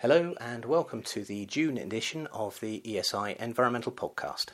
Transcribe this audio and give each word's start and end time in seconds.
Hello, 0.00 0.34
and 0.40 0.64
welcome 0.64 1.02
to 1.02 1.24
the 1.24 1.44
June 1.44 1.76
edition 1.76 2.26
of 2.28 2.58
the 2.60 2.80
ESI 2.86 3.36
Environmental 3.36 3.92
Podcast. 3.92 4.46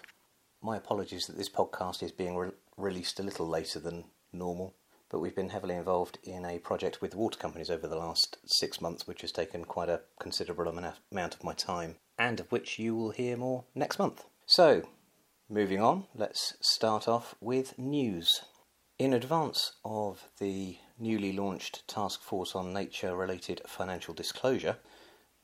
My 0.60 0.76
apologies 0.76 1.26
that 1.26 1.36
this 1.36 1.48
podcast 1.48 2.02
is 2.02 2.10
being 2.10 2.36
re- 2.36 2.50
released 2.76 3.20
a 3.20 3.22
little 3.22 3.46
later 3.46 3.78
than 3.78 4.06
normal, 4.32 4.74
but 5.08 5.20
we've 5.20 5.36
been 5.36 5.50
heavily 5.50 5.76
involved 5.76 6.18
in 6.24 6.44
a 6.44 6.58
project 6.58 7.00
with 7.00 7.14
water 7.14 7.38
companies 7.38 7.70
over 7.70 7.86
the 7.86 7.94
last 7.94 8.38
six 8.44 8.80
months, 8.80 9.06
which 9.06 9.20
has 9.20 9.30
taken 9.30 9.64
quite 9.64 9.88
a 9.88 10.00
considerable 10.18 10.66
amount 10.66 11.34
of 11.36 11.44
my 11.44 11.52
time, 11.52 11.94
and 12.18 12.40
of 12.40 12.50
which 12.50 12.80
you 12.80 12.96
will 12.96 13.10
hear 13.10 13.36
more 13.36 13.62
next 13.72 14.00
month. 14.00 14.24
So, 14.46 14.82
moving 15.48 15.80
on, 15.80 16.06
let's 16.12 16.54
start 16.60 17.06
off 17.06 17.36
with 17.40 17.78
news. 17.78 18.40
In 18.98 19.12
advance 19.12 19.74
of 19.84 20.24
the 20.40 20.78
newly 20.98 21.32
launched 21.32 21.86
Task 21.86 22.24
Force 22.24 22.56
on 22.56 22.72
Nature 22.72 23.14
Related 23.14 23.60
Financial 23.64 24.12
Disclosure, 24.12 24.78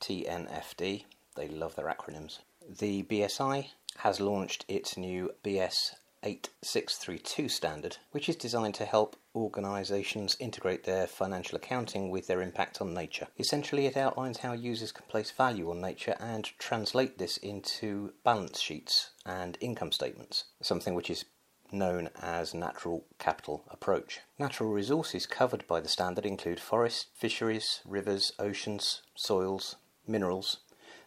TNFD. 0.03 1.05
They 1.37 1.47
love 1.47 1.75
their 1.75 1.87
acronyms. 1.87 2.39
The 2.67 3.03
BSI 3.03 3.69
has 3.99 4.19
launched 4.19 4.65
its 4.67 4.97
new 4.97 5.31
BS 5.45 5.95
8632 6.23 7.47
standard, 7.47 7.97
which 8.11 8.27
is 8.27 8.35
designed 8.35 8.75
to 8.75 8.85
help 8.85 9.15
organisations 9.33 10.35
integrate 10.41 10.83
their 10.83 11.07
financial 11.07 11.55
accounting 11.55 12.09
with 12.09 12.27
their 12.27 12.41
impact 12.41 12.81
on 12.81 12.93
nature. 12.93 13.27
Essentially, 13.39 13.85
it 13.85 13.95
outlines 13.95 14.39
how 14.39 14.51
users 14.51 14.91
can 14.91 15.05
place 15.07 15.31
value 15.31 15.69
on 15.69 15.79
nature 15.79 16.15
and 16.19 16.51
translate 16.59 17.17
this 17.17 17.37
into 17.37 18.13
balance 18.25 18.59
sheets 18.59 19.11
and 19.25 19.57
income 19.61 19.93
statements, 19.93 20.45
something 20.61 20.95
which 20.95 21.09
is 21.09 21.23
known 21.71 22.09
as 22.21 22.53
natural 22.53 23.05
capital 23.19 23.63
approach. 23.69 24.19
Natural 24.37 24.69
resources 24.69 25.25
covered 25.25 25.65
by 25.67 25.79
the 25.79 25.87
standard 25.87 26.25
include 26.25 26.59
forests, 26.59 27.07
fisheries, 27.15 27.81
rivers, 27.85 28.31
oceans, 28.37 29.01
soils, 29.15 29.77
minerals, 30.07 30.57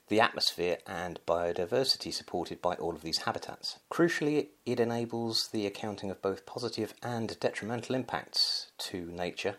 the 0.08 0.20
atmosphere, 0.20 0.78
and 0.86 1.18
biodiversity 1.26 2.12
supported 2.12 2.62
by 2.62 2.74
all 2.74 2.94
of 2.94 3.02
these 3.02 3.22
habitats. 3.22 3.78
Crucially, 3.90 4.48
it 4.64 4.78
enables 4.78 5.48
the 5.52 5.66
accounting 5.66 6.10
of 6.10 6.22
both 6.22 6.46
positive 6.46 6.94
and 7.02 7.38
detrimental 7.40 7.94
impacts 7.94 8.70
to 8.78 9.10
nature 9.10 9.56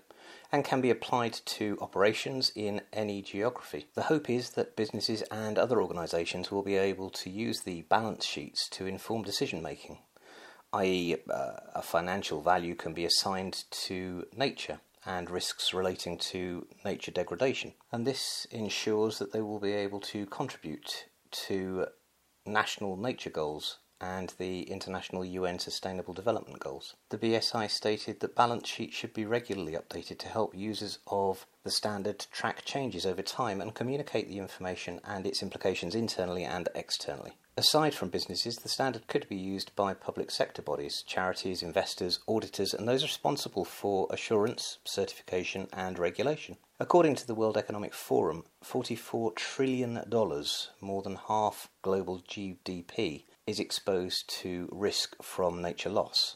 and 0.52 0.64
can 0.64 0.80
be 0.80 0.89
applied 0.89 1.34
to 1.45 1.78
operations 1.81 2.52
in 2.56 2.81
any 2.94 3.22
geography. 3.22 3.88
The 3.95 4.03
hope 4.03 4.30
is 4.30 4.52
that 4.52 4.78
businesses 4.78 5.22
and 5.23 5.58
other 5.58 5.81
organisations 5.81 6.52
will 6.52 6.64
be 6.64 6.75
able 6.75 7.09
to 7.12 7.30
use 7.30 7.62
the 7.62 7.81
balance 7.84 8.25
sheets 8.25 8.69
to 8.69 8.86
inform 8.86 9.23
decision 9.23 9.62
making, 9.62 10.00
i.e., 10.73 11.17
uh, 11.30 11.52
a 11.75 11.81
financial 11.81 12.42
value 12.42 12.75
can 12.75 12.94
be 12.94 13.06
assigned 13.06 13.66
to 13.72 14.25
nature 14.36 14.80
and 15.08 15.30
risks 15.30 15.73
relating 15.73 16.17
to 16.17 16.67
nature 16.83 17.11
degradation. 17.11 17.73
And 17.91 18.05
this 18.05 18.45
ensures 18.52 19.17
that 19.19 19.31
they 19.31 19.41
will 19.41 19.59
be 19.59 19.72
able 19.72 20.02
to 20.02 20.25
contribute 20.25 21.05
to 21.47 21.88
national 22.45 22.97
nature 22.97 23.30
goals 23.30 23.80
and 24.00 24.34
the 24.38 24.64
International 24.64 25.26
UN 25.26 25.59
Sustainable 25.59 26.14
Development 26.14 26.59
Goals. 26.59 26.95
The 27.09 27.17
BSI 27.17 27.70
stated 27.70 28.20
that 28.20 28.36
balance 28.36 28.67
sheets 28.67 28.95
should 28.95 29.14
be 29.14 29.26
regularly 29.26 29.73
updated 29.73 30.20
to 30.20 30.28
help 30.28 30.56
users 30.56 31.00
of 31.08 31.45
the 31.64 31.72
standard 31.72 32.25
track 32.31 32.64
changes 32.66 33.06
over 33.06 33.22
time 33.22 33.59
and 33.62 33.73
communicate 33.73 34.28
the 34.28 34.40
information 34.40 35.02
and 35.03 35.25
its 35.25 35.42
implications 35.42 35.95
internally 35.95 36.44
and 36.44 36.70
externally. 36.75 37.34
Aside 37.59 37.95
from 37.95 38.09
businesses, 38.09 38.58
the 38.58 38.70
standard 38.70 39.08
could 39.08 39.28
be 39.28 39.36
used 39.36 39.75
by 39.75 39.95
public 39.95 40.30
sector 40.30 40.62
bodies, 40.62 41.03
charities, 41.08 41.64
investors, 41.64 42.20
auditors, 42.28 42.72
and 42.72 42.88
those 42.88 43.02
responsible 43.02 43.66
for 43.66 44.08
assurance, 44.12 44.78
certification, 44.86 45.68
and 45.73 45.98
regulation. 45.98 46.58
According 46.80 47.16
to 47.16 47.25
the 47.25 47.34
World 47.34 47.58
Economic 47.58 47.95
Forum, 47.95 48.44
$44 48.64 49.36
trillion, 49.36 50.00
more 50.80 51.02
than 51.02 51.18
half 51.28 51.72
global 51.81 52.20
GDP, 52.20 53.23
is 53.48 53.59
exposed 53.59 54.30
to 54.42 54.70
risk 54.72 55.16
from 55.23 55.62
nature 55.62 55.90
loss. 55.90 56.35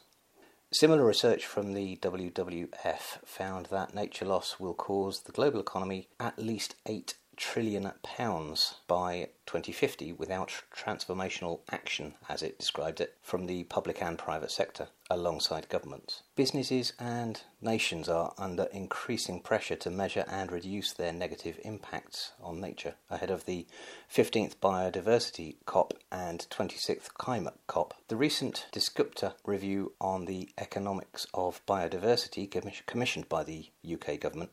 Similar 0.72 1.06
research 1.06 1.46
from 1.46 1.74
the 1.74 1.98
WWF 1.98 3.26
found 3.26 3.66
that 3.66 3.94
nature 3.94 4.26
loss 4.26 4.58
will 4.58 4.74
cause 4.74 5.24
the 5.24 5.34
global 5.34 5.60
economy 5.60 6.08
at 6.18 6.40
least 6.40 6.76
8 6.86 7.16
trillion 7.38 7.92
pounds 8.04 8.76
by 8.88 9.30
2050 9.46 10.14
without 10.14 10.64
transformational 10.76 11.60
action, 11.72 12.14
as 12.30 12.42
it 12.42 12.60
described 12.60 13.02
it, 13.02 13.16
from 13.22 13.48
the 13.48 13.64
public 13.66 14.02
and 14.02 14.18
private 14.18 14.52
sector 14.52 14.88
alongside 15.10 15.68
governments. 15.68 16.24
Businesses 16.36 16.94
and 17.00 17.42
nations 17.62 18.08
are 18.08 18.34
under 18.38 18.64
increasing 18.72 19.42
pressure 19.42 19.76
to 19.76 19.90
measure 19.90 20.24
and 20.30 20.52
reduce 20.52 20.94
their 20.94 21.12
negative 21.12 21.60
impacts 21.64 22.32
on 22.42 22.62
nature 22.62 22.96
ahead 23.10 23.30
of 23.30 23.46
the 23.46 23.68
15th 24.14 24.56
Biodiversity 24.58 25.56
COP 25.66 25.94
and 26.12 26.48
26th 26.50 27.14
Climate 27.16 27.60
COP. 27.68 27.94
The 28.08 28.16
recent 28.16 28.68
Dasgupta 28.72 29.34
review 29.46 29.94
on 30.00 30.26
the 30.26 30.50
economics 30.58 31.28
of 31.34 31.66
biodiversity, 31.66 32.50
commissioned 32.86 33.28
by 33.28 33.44
the 33.44 33.70
UK 33.92 34.20
government, 34.20 34.52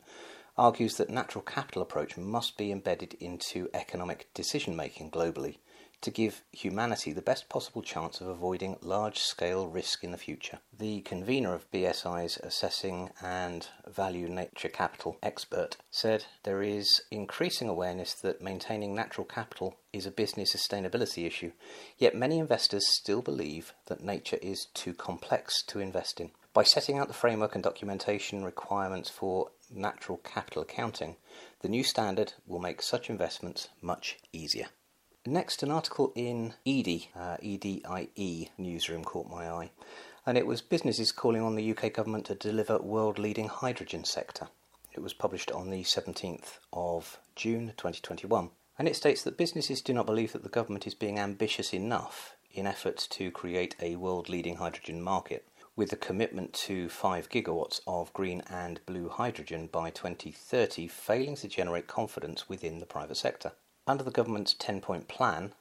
argues 0.58 0.96
that 0.96 1.08
natural 1.08 1.42
capital 1.42 1.80
approach 1.80 2.16
must 2.16 2.58
be 2.58 2.72
embedded 2.72 3.14
into 3.14 3.70
economic 3.72 4.28
decision 4.34 4.74
making 4.74 5.10
globally 5.10 5.56
to 6.00 6.10
give 6.10 6.42
humanity 6.52 7.12
the 7.12 7.22
best 7.22 7.48
possible 7.48 7.82
chance 7.82 8.20
of 8.20 8.28
avoiding 8.28 8.76
large 8.80 9.18
scale 9.18 9.66
risk 9.66 10.04
in 10.04 10.12
the 10.12 10.18
future. 10.18 10.58
The 10.76 11.00
convener 11.00 11.54
of 11.54 11.70
BSI's 11.72 12.38
Assessing 12.38 13.10
and 13.20 13.66
Value 13.86 14.28
Nature 14.28 14.68
Capital 14.68 15.16
expert 15.22 15.76
said 15.90 16.26
there 16.44 16.62
is 16.62 17.02
increasing 17.10 17.68
awareness 17.68 18.14
that 18.14 18.42
maintaining 18.42 18.94
natural 18.94 19.24
capital 19.24 19.76
is 19.92 20.06
a 20.06 20.12
business 20.12 20.54
sustainability 20.54 21.26
issue, 21.26 21.52
yet 21.96 22.14
many 22.14 22.38
investors 22.38 22.86
still 22.86 23.22
believe 23.22 23.72
that 23.86 24.02
nature 24.02 24.38
is 24.40 24.68
too 24.74 24.94
complex 24.94 25.62
to 25.64 25.80
invest 25.80 26.20
in. 26.20 26.30
By 26.54 26.62
setting 26.62 26.98
out 26.98 27.08
the 27.08 27.14
framework 27.14 27.54
and 27.54 27.62
documentation 27.62 28.44
requirements 28.44 29.10
for 29.10 29.50
natural 29.70 30.18
capital 30.18 30.62
accounting, 30.62 31.16
the 31.60 31.68
new 31.68 31.84
standard 31.84 32.34
will 32.46 32.58
make 32.58 32.82
such 32.82 33.10
investments 33.10 33.68
much 33.80 34.18
easier. 34.32 34.68
Next, 35.26 35.62
an 35.62 35.70
article 35.70 36.12
in 36.14 36.54
EDIE, 36.64 37.10
uh, 37.14 37.36
EDIE 37.42 38.50
newsroom 38.56 39.04
caught 39.04 39.28
my 39.28 39.50
eye, 39.50 39.70
and 40.24 40.38
it 40.38 40.46
was 40.46 40.62
businesses 40.62 41.12
calling 41.12 41.42
on 41.42 41.54
the 41.54 41.70
UK 41.70 41.92
government 41.92 42.26
to 42.26 42.34
deliver 42.34 42.78
world 42.78 43.18
leading 43.18 43.48
hydrogen 43.48 44.04
sector. 44.04 44.48
It 44.92 45.00
was 45.00 45.12
published 45.12 45.50
on 45.52 45.70
the 45.70 45.82
17th 45.82 46.58
of 46.72 47.18
June 47.36 47.74
2021, 47.76 48.50
and 48.78 48.88
it 48.88 48.96
states 48.96 49.22
that 49.22 49.36
businesses 49.36 49.82
do 49.82 49.92
not 49.92 50.06
believe 50.06 50.32
that 50.32 50.42
the 50.42 50.48
government 50.48 50.86
is 50.86 50.94
being 50.94 51.18
ambitious 51.18 51.74
enough 51.74 52.36
in 52.50 52.66
efforts 52.66 53.06
to 53.06 53.30
create 53.30 53.76
a 53.80 53.96
world 53.96 54.28
leading 54.28 54.56
hydrogen 54.56 55.02
market 55.02 55.46
with 55.78 55.92
a 55.92 55.96
commitment 55.96 56.52
to 56.52 56.88
5 56.88 57.28
gigawatts 57.28 57.80
of 57.86 58.12
green 58.12 58.42
and 58.50 58.84
blue 58.84 59.08
hydrogen 59.08 59.68
by 59.70 59.90
2030 59.90 60.88
failing 60.88 61.36
to 61.36 61.46
generate 61.46 61.86
confidence 61.86 62.48
within 62.48 62.80
the 62.80 62.84
private 62.84 63.16
sector. 63.16 63.52
Under 63.86 64.02
the 64.02 64.10
government's 64.10 64.54
10 64.54 64.80
point 64.80 65.06
plan, 65.06 65.54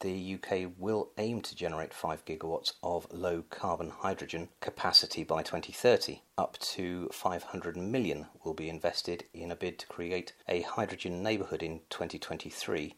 the 0.00 0.34
UK 0.34 0.72
will 0.76 1.08
aim 1.16 1.40
to 1.40 1.56
generate 1.56 1.94
5 1.94 2.22
gigawatts 2.26 2.74
of 2.82 3.06
low 3.10 3.44
carbon 3.48 3.88
hydrogen 3.88 4.50
capacity 4.60 5.24
by 5.24 5.42
2030. 5.42 6.20
Up 6.36 6.58
to 6.58 7.08
500 7.10 7.74
million 7.74 8.26
will 8.44 8.52
be 8.52 8.68
invested 8.68 9.24
in 9.32 9.50
a 9.50 9.56
bid 9.56 9.78
to 9.78 9.86
create 9.86 10.34
a 10.46 10.60
hydrogen 10.60 11.22
neighbourhood 11.22 11.62
in 11.62 11.80
2023 11.88 12.94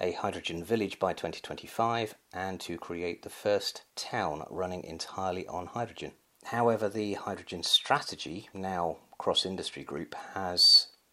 a 0.00 0.12
hydrogen 0.12 0.62
village 0.62 0.98
by 0.98 1.12
2025 1.12 2.14
and 2.32 2.60
to 2.60 2.78
create 2.78 3.22
the 3.22 3.30
first 3.30 3.82
town 3.96 4.44
running 4.50 4.84
entirely 4.84 5.46
on 5.46 5.66
hydrogen. 5.66 6.12
However, 6.44 6.88
the 6.88 7.14
hydrogen 7.14 7.62
strategy, 7.62 8.48
now 8.54 8.98
cross 9.18 9.44
industry 9.44 9.82
group, 9.82 10.14
has 10.34 10.62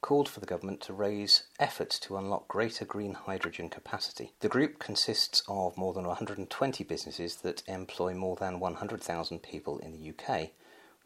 called 0.01 0.29
for 0.29 0.39
the 0.39 0.45
government 0.45 0.81
to 0.81 0.93
raise 0.93 1.45
efforts 1.59 1.97
to 1.97 2.15
unlock 2.15 2.47
greater 2.47 2.85
green 2.85 3.15
hydrogen 3.15 3.69
capacity. 3.69 4.33
The 4.39 4.47
group 4.47 4.77
consists 4.77 5.41
of 5.47 5.77
more 5.77 5.93
than 5.93 6.05
120 6.05 6.83
businesses 6.83 7.37
that 7.37 7.63
employ 7.67 8.13
more 8.13 8.35
than 8.35 8.59
100,000 8.59 9.39
people 9.39 9.79
in 9.79 9.93
the 9.93 10.11
UK, 10.11 10.51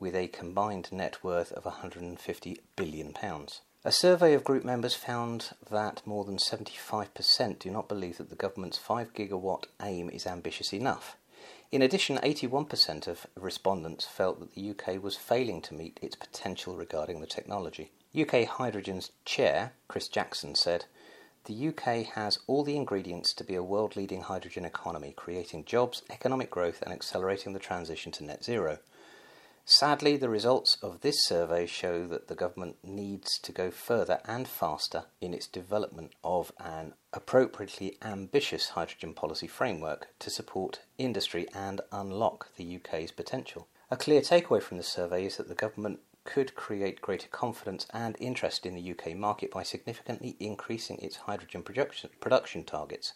with 0.02 0.16
a 0.16 0.28
combined 0.28 0.92
net 0.92 1.24
worth 1.24 1.54
of 1.54 1.64
150 1.64 2.60
billion 2.76 3.14
pounds. 3.14 3.62
A 3.86 3.94
survey 3.94 4.34
of 4.34 4.44
group 4.44 4.66
members 4.66 4.94
found 4.94 5.52
that 5.72 6.06
more 6.06 6.26
than 6.26 6.36
75% 6.36 7.60
do 7.60 7.72
not 7.72 7.88
believe 7.88 8.18
that 8.18 8.30
the 8.30 8.36
government's 8.36 8.78
5 8.78 9.14
gigawatt 9.14 9.68
aim 9.82 10.10
is 10.10 10.28
ambitious 10.28 10.74
enough. 10.74 11.16
In 11.72 11.82
addition, 11.82 12.18
81% 12.18 13.08
of 13.08 13.26
respondents 13.38 14.06
felt 14.06 14.42
that 14.42 14.54
the 14.54 14.72
UK 14.72 15.02
was 15.02 15.16
failing 15.16 15.62
to 15.62 15.74
meet 15.74 15.98
its 16.02 16.18
potential 16.18 16.76
regarding 16.76 17.22
the 17.22 17.26
technology. 17.26 17.94
UK 18.14 18.44
Hydrogen's 18.44 19.12
chair, 19.24 19.72
Chris 19.88 20.10
Jackson, 20.10 20.56
said, 20.56 20.84
The 21.46 21.70
UK 21.70 22.06
has 22.16 22.40
all 22.48 22.66
the 22.66 22.76
ingredients 22.76 23.32
to 23.36 23.46
be 23.46 23.56
a 23.56 23.64
world 23.64 23.96
leading 23.96 24.24
hydrogen 24.24 24.66
economy, 24.66 25.14
creating 25.16 25.64
jobs, 25.64 26.04
economic 26.10 26.50
growth, 26.50 26.82
and 26.82 26.92
accelerating 26.92 27.54
the 27.54 27.60
transition 27.60 28.12
to 28.12 28.26
net 28.26 28.44
zero. 28.44 28.80
Sadly, 29.72 30.18
the 30.18 30.30
results 30.30 30.80
of 30.82 31.02
this 31.02 31.24
survey 31.24 31.68
show 31.68 32.08
that 32.08 32.28
the 32.28 32.34
government 32.34 32.78
needs 32.84 33.38
to 33.38 33.52
go 33.52 33.70
further 33.70 34.20
and 34.26 34.48
faster 34.48 35.06
in 35.22 35.32
its 35.32 35.46
development 35.46 36.14
of 36.24 36.52
an 36.58 36.96
appropriately 37.14 37.96
ambitious 38.02 38.70
hydrogen 38.70 39.14
policy 39.14 39.46
framework 39.46 40.08
to 40.18 40.32
support 40.32 40.80
industry 40.98 41.46
and 41.54 41.82
unlock 41.92 42.48
the 42.56 42.78
UK's 42.78 43.12
potential. 43.12 43.68
A 43.92 43.96
clear 43.96 44.22
takeaway 44.22 44.60
from 44.60 44.78
the 44.78 44.84
survey 44.84 45.28
is 45.28 45.38
that 45.38 45.48
the 45.48 45.54
government 45.54 46.00
could 46.24 46.56
create 46.56 47.00
greater 47.00 47.28
confidence 47.28 47.86
and 47.94 48.18
interest 48.20 48.66
in 48.66 48.74
the 48.74 48.92
UK 48.92 49.16
market 49.16 49.52
by 49.52 49.62
significantly 49.62 50.36
increasing 50.40 50.98
its 50.98 51.18
hydrogen 51.18 51.62
production, 51.62 52.10
production 52.20 52.64
targets, 52.64 53.14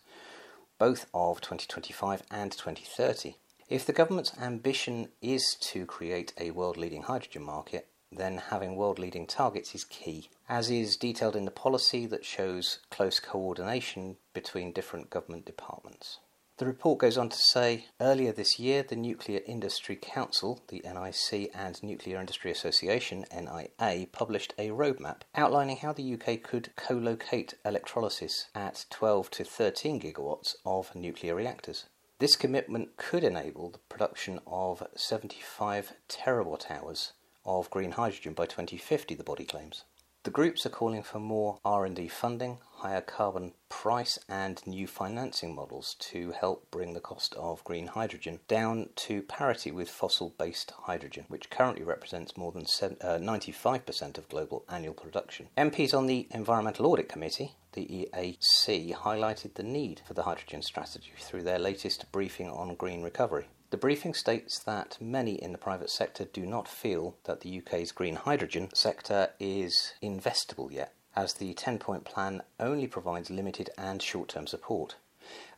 both 0.77 1.07
of 1.15 1.41
2025 1.41 2.21
and 2.29 2.51
2030. 2.51 3.37
If 3.69 3.85
the 3.85 3.93
government's 3.93 4.37
ambition 4.37 5.09
is 5.21 5.55
to 5.71 5.85
create 5.85 6.33
a 6.37 6.51
world 6.51 6.77
leading 6.77 7.03
hydrogen 7.03 7.43
market, 7.43 7.87
then 8.11 8.37
having 8.37 8.75
world 8.75 8.99
leading 8.99 9.25
targets 9.25 9.73
is 9.73 9.83
key, 9.85 10.29
as 10.47 10.69
is 10.69 10.97
detailed 10.97 11.35
in 11.35 11.45
the 11.45 11.51
policy 11.51 12.05
that 12.07 12.25
shows 12.25 12.79
close 12.91 13.19
coordination 13.19 14.17
between 14.33 14.73
different 14.73 15.09
government 15.09 15.45
departments. 15.45 16.19
The 16.57 16.67
report 16.67 16.99
goes 16.99 17.17
on 17.17 17.29
to 17.29 17.37
say 17.37 17.87
earlier 17.99 18.31
this 18.31 18.59
year, 18.59 18.83
the 18.83 18.95
Nuclear 18.95 19.41
Industry 19.47 19.95
Council, 19.95 20.61
the 20.67 20.83
NIC, 20.85 21.49
and 21.55 21.81
Nuclear 21.81 22.19
Industry 22.19 22.51
Association, 22.51 23.25
NIA, 23.33 24.05
published 24.11 24.53
a 24.59 24.69
roadmap 24.69 25.21
outlining 25.33 25.77
how 25.77 25.93
the 25.93 26.13
UK 26.13 26.43
could 26.43 26.75
co 26.75 26.93
locate 26.93 27.55
electrolysis 27.65 28.49
at 28.53 28.85
12 28.91 29.31
to 29.31 29.43
13 29.43 29.99
gigawatts 29.99 30.53
of 30.63 30.93
nuclear 30.93 31.33
reactors. 31.33 31.85
This 32.23 32.37
commitment 32.37 32.95
could 32.95 33.25
enable 33.25 33.69
the 33.69 33.79
production 33.89 34.39
of 34.47 34.87
75 34.95 35.91
terawatt 36.07 36.71
hours 36.71 37.11
of 37.43 37.69
green 37.69 37.91
hydrogen 37.91 38.31
by 38.31 38.45
2050, 38.45 39.13
the 39.15 39.25
body 39.25 39.43
claims. 39.43 39.83
The 40.23 40.31
groups 40.31 40.65
are 40.65 40.69
calling 40.69 41.03
for 41.03 41.19
more 41.19 41.57
R&D 41.65 42.07
funding, 42.07 42.59
higher 42.83 42.99
carbon 42.99 43.53
price 43.69 44.19
and 44.27 44.61
new 44.67 44.85
financing 44.85 45.55
models 45.55 45.95
to 45.99 46.31
help 46.31 46.69
bring 46.69 46.93
the 46.93 46.99
cost 46.99 47.33
of 47.35 47.63
green 47.63 47.87
hydrogen 47.87 48.41
down 48.49 48.89
to 48.93 49.21
parity 49.21 49.71
with 49.71 49.89
fossil-based 49.89 50.73
hydrogen, 50.83 51.23
which 51.29 51.49
currently 51.49 51.81
represents 51.81 52.35
more 52.35 52.51
than 52.51 52.65
95% 52.65 54.03
uh, 54.03 54.19
of 54.19 54.27
global 54.27 54.65
annual 54.69 54.93
production. 54.93 55.47
MPs 55.57 55.97
on 55.97 56.07
the 56.07 56.27
Environmental 56.31 56.85
Audit 56.87 57.07
Committee, 57.07 57.55
the 57.71 57.85
EAC, 57.85 58.93
highlighted 58.93 59.53
the 59.53 59.63
need 59.63 60.01
for 60.05 60.13
the 60.13 60.23
hydrogen 60.23 60.61
strategy 60.61 61.13
through 61.17 61.43
their 61.43 61.59
latest 61.59 62.11
briefing 62.11 62.49
on 62.49 62.75
green 62.75 63.01
recovery. 63.01 63.47
The 63.69 63.77
briefing 63.77 64.13
states 64.13 64.59
that 64.65 64.97
many 64.99 65.41
in 65.41 65.53
the 65.53 65.57
private 65.57 65.89
sector 65.89 66.25
do 66.25 66.45
not 66.45 66.67
feel 66.67 67.15
that 67.23 67.41
the 67.41 67.57
UK's 67.59 67.93
green 67.93 68.17
hydrogen 68.17 68.69
sector 68.75 69.29
is 69.39 69.93
investable 70.03 70.71
yet, 70.71 70.93
as 71.15 71.33
the 71.33 71.53
10 71.53 71.79
point 71.79 72.05
plan 72.05 72.41
only 72.59 72.87
provides 72.87 73.29
limited 73.29 73.69
and 73.77 74.01
short 74.01 74.29
term 74.29 74.47
support. 74.47 74.95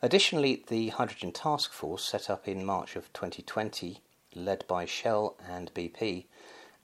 Additionally, 0.00 0.64
the 0.68 0.88
Hydrogen 0.90 1.32
Task 1.32 1.72
Force, 1.72 2.04
set 2.04 2.30
up 2.30 2.46
in 2.46 2.64
March 2.64 2.96
of 2.96 3.12
2020, 3.12 4.00
led 4.34 4.64
by 4.68 4.84
Shell 4.84 5.36
and 5.48 5.72
BP, 5.74 6.26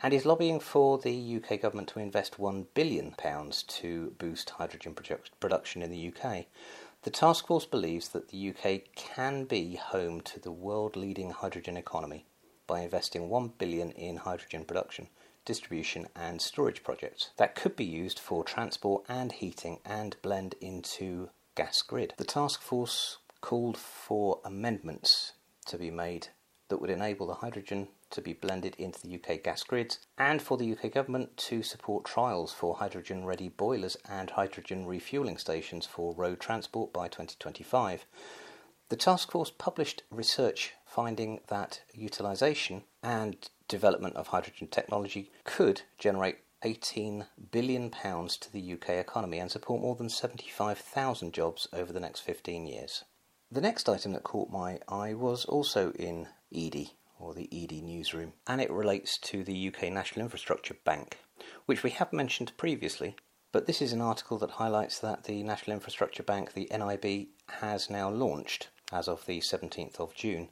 and 0.02 0.12
is 0.12 0.26
lobbying 0.26 0.58
for 0.58 0.98
the 0.98 1.36
UK 1.36 1.60
government 1.60 1.88
to 1.88 2.00
invest 2.00 2.38
£1 2.38 2.66
billion 2.74 3.14
to 3.68 4.14
boost 4.18 4.50
hydrogen 4.50 4.96
production 5.38 5.82
in 5.82 5.90
the 5.90 6.12
UK. 6.12 6.46
The 7.02 7.10
task 7.10 7.46
force 7.46 7.66
believes 7.66 8.08
that 8.08 8.28
the 8.28 8.50
UK 8.50 8.82
can 8.94 9.44
be 9.44 9.76
home 9.76 10.20
to 10.22 10.40
the 10.40 10.50
world 10.50 10.96
leading 10.96 11.30
hydrogen 11.30 11.76
economy 11.76 12.26
by 12.66 12.80
investing 12.80 13.28
1 13.28 13.52
billion 13.58 13.90
in 13.92 14.16
hydrogen 14.16 14.64
production, 14.64 15.08
distribution 15.44 16.08
and 16.14 16.40
storage 16.40 16.82
projects 16.82 17.30
that 17.36 17.54
could 17.54 17.76
be 17.76 17.84
used 17.84 18.18
for 18.18 18.44
transport 18.44 19.04
and 19.08 19.32
heating 19.32 19.78
and 19.84 20.16
blend 20.22 20.54
into 20.60 21.30
gas 21.54 21.82
grid. 21.82 22.14
The 22.16 22.24
task 22.24 22.60
force 22.62 23.18
called 23.40 23.76
for 23.76 24.40
amendments 24.44 25.32
to 25.66 25.76
be 25.78 25.90
made 25.90 26.28
that 26.68 26.80
would 26.80 26.90
enable 26.90 27.26
the 27.26 27.34
hydrogen 27.34 27.88
to 28.12 28.20
be 28.22 28.32
blended 28.32 28.74
into 28.76 29.00
the 29.00 29.14
UK 29.14 29.42
gas 29.42 29.62
grids, 29.62 29.98
and 30.16 30.40
for 30.40 30.56
the 30.56 30.72
UK 30.72 30.92
government 30.92 31.36
to 31.36 31.62
support 31.62 32.04
trials 32.04 32.52
for 32.52 32.76
hydrogen 32.76 33.24
ready 33.24 33.48
boilers 33.48 33.96
and 34.08 34.30
hydrogen 34.30 34.86
refuelling 34.86 35.40
stations 35.40 35.86
for 35.86 36.14
road 36.14 36.38
transport 36.38 36.92
by 36.92 37.08
2025. 37.08 38.06
The 38.90 38.96
task 38.96 39.30
force 39.32 39.50
published 39.50 40.02
research 40.10 40.74
finding 40.92 41.40
that 41.48 41.80
utilisation 41.94 42.82
and 43.02 43.48
development 43.66 44.14
of 44.16 44.28
hydrogen 44.28 44.68
technology 44.68 45.30
could 45.44 45.80
generate 45.98 46.36
18 46.64 47.26
billion 47.50 47.88
pounds 47.88 48.36
to 48.36 48.52
the 48.52 48.74
UK 48.74 48.90
economy 48.90 49.38
and 49.38 49.50
support 49.50 49.80
more 49.80 49.96
than 49.96 50.10
75,000 50.10 51.32
jobs 51.32 51.66
over 51.72 51.92
the 51.92 52.00
next 52.00 52.20
15 52.20 52.66
years. 52.66 53.04
The 53.50 53.62
next 53.62 53.88
item 53.88 54.12
that 54.12 54.22
caught 54.22 54.50
my 54.50 54.80
eye 54.86 55.14
was 55.14 55.46
also 55.46 55.92
in 55.92 56.28
Edie, 56.54 56.92
or 57.18 57.32
the 57.32 57.48
Edie 57.50 57.80
newsroom, 57.80 58.34
and 58.46 58.60
it 58.60 58.70
relates 58.70 59.18
to 59.18 59.42
the 59.42 59.68
UK 59.68 59.84
National 59.90 60.24
Infrastructure 60.24 60.76
Bank, 60.84 61.18
which 61.64 61.82
we 61.82 61.90
have 61.90 62.12
mentioned 62.12 62.52
previously. 62.58 63.16
But 63.50 63.66
this 63.66 63.80
is 63.80 63.92
an 63.92 64.00
article 64.02 64.38
that 64.38 64.52
highlights 64.52 64.98
that 65.00 65.24
the 65.24 65.42
National 65.42 65.74
Infrastructure 65.74 66.22
Bank, 66.22 66.52
the 66.52 66.70
NIB, 66.70 67.28
has 67.60 67.88
now 67.88 68.10
launched 68.10 68.68
as 68.92 69.08
of 69.08 69.24
the 69.26 69.40
17th 69.40 69.98
of 69.98 70.14
June, 70.14 70.48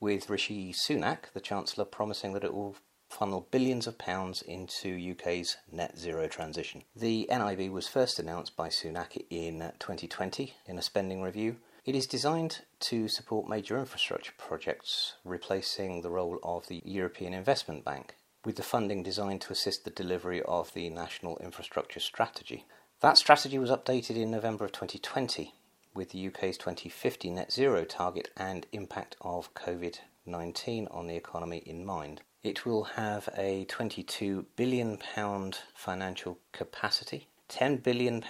with 0.00 0.30
Rishi 0.30 0.72
Sunak, 0.72 1.32
the 1.32 1.40
Chancellor, 1.40 1.84
promising 1.84 2.32
that 2.32 2.44
it 2.44 2.54
will 2.54 2.76
funnel 3.08 3.46
billions 3.50 3.86
of 3.86 3.98
pounds 3.98 4.42
into 4.42 5.12
UK's 5.12 5.56
net 5.70 5.96
zero 5.98 6.26
transition. 6.28 6.82
The 6.94 7.28
NIB 7.30 7.70
was 7.70 7.88
first 7.88 8.18
announced 8.18 8.56
by 8.56 8.68
Sunak 8.68 9.24
in 9.30 9.60
2020 9.78 10.54
in 10.66 10.78
a 10.78 10.82
spending 10.82 11.22
review, 11.22 11.56
it 11.86 11.94
is 11.94 12.08
designed 12.08 12.62
to 12.80 13.06
support 13.06 13.48
major 13.48 13.78
infrastructure 13.78 14.32
projects, 14.36 15.14
replacing 15.24 16.02
the 16.02 16.10
role 16.10 16.40
of 16.42 16.66
the 16.66 16.82
European 16.84 17.32
Investment 17.32 17.84
Bank, 17.84 18.16
with 18.44 18.56
the 18.56 18.64
funding 18.64 19.04
designed 19.04 19.40
to 19.42 19.52
assist 19.52 19.84
the 19.84 19.90
delivery 19.92 20.42
of 20.42 20.74
the 20.74 20.90
National 20.90 21.38
Infrastructure 21.38 22.00
Strategy. 22.00 22.64
That 23.02 23.18
strategy 23.18 23.56
was 23.56 23.70
updated 23.70 24.16
in 24.16 24.32
November 24.32 24.64
of 24.64 24.72
2020 24.72 25.54
with 25.96 26.10
the 26.10 26.26
UK's 26.26 26.58
2050 26.58 27.30
net 27.30 27.50
zero 27.50 27.84
target 27.84 28.30
and 28.36 28.66
impact 28.72 29.16
of 29.20 29.52
COVID 29.54 29.98
19 30.26 30.88
on 30.90 31.06
the 31.06 31.16
economy 31.16 31.58
in 31.66 31.84
mind. 31.84 32.20
It 32.42 32.66
will 32.66 32.84
have 32.84 33.28
a 33.36 33.64
£22 33.66 34.44
billion 34.56 34.98
financial 35.74 36.38
capacity 36.52 37.28
£10 37.48 37.82
billion 37.82 38.24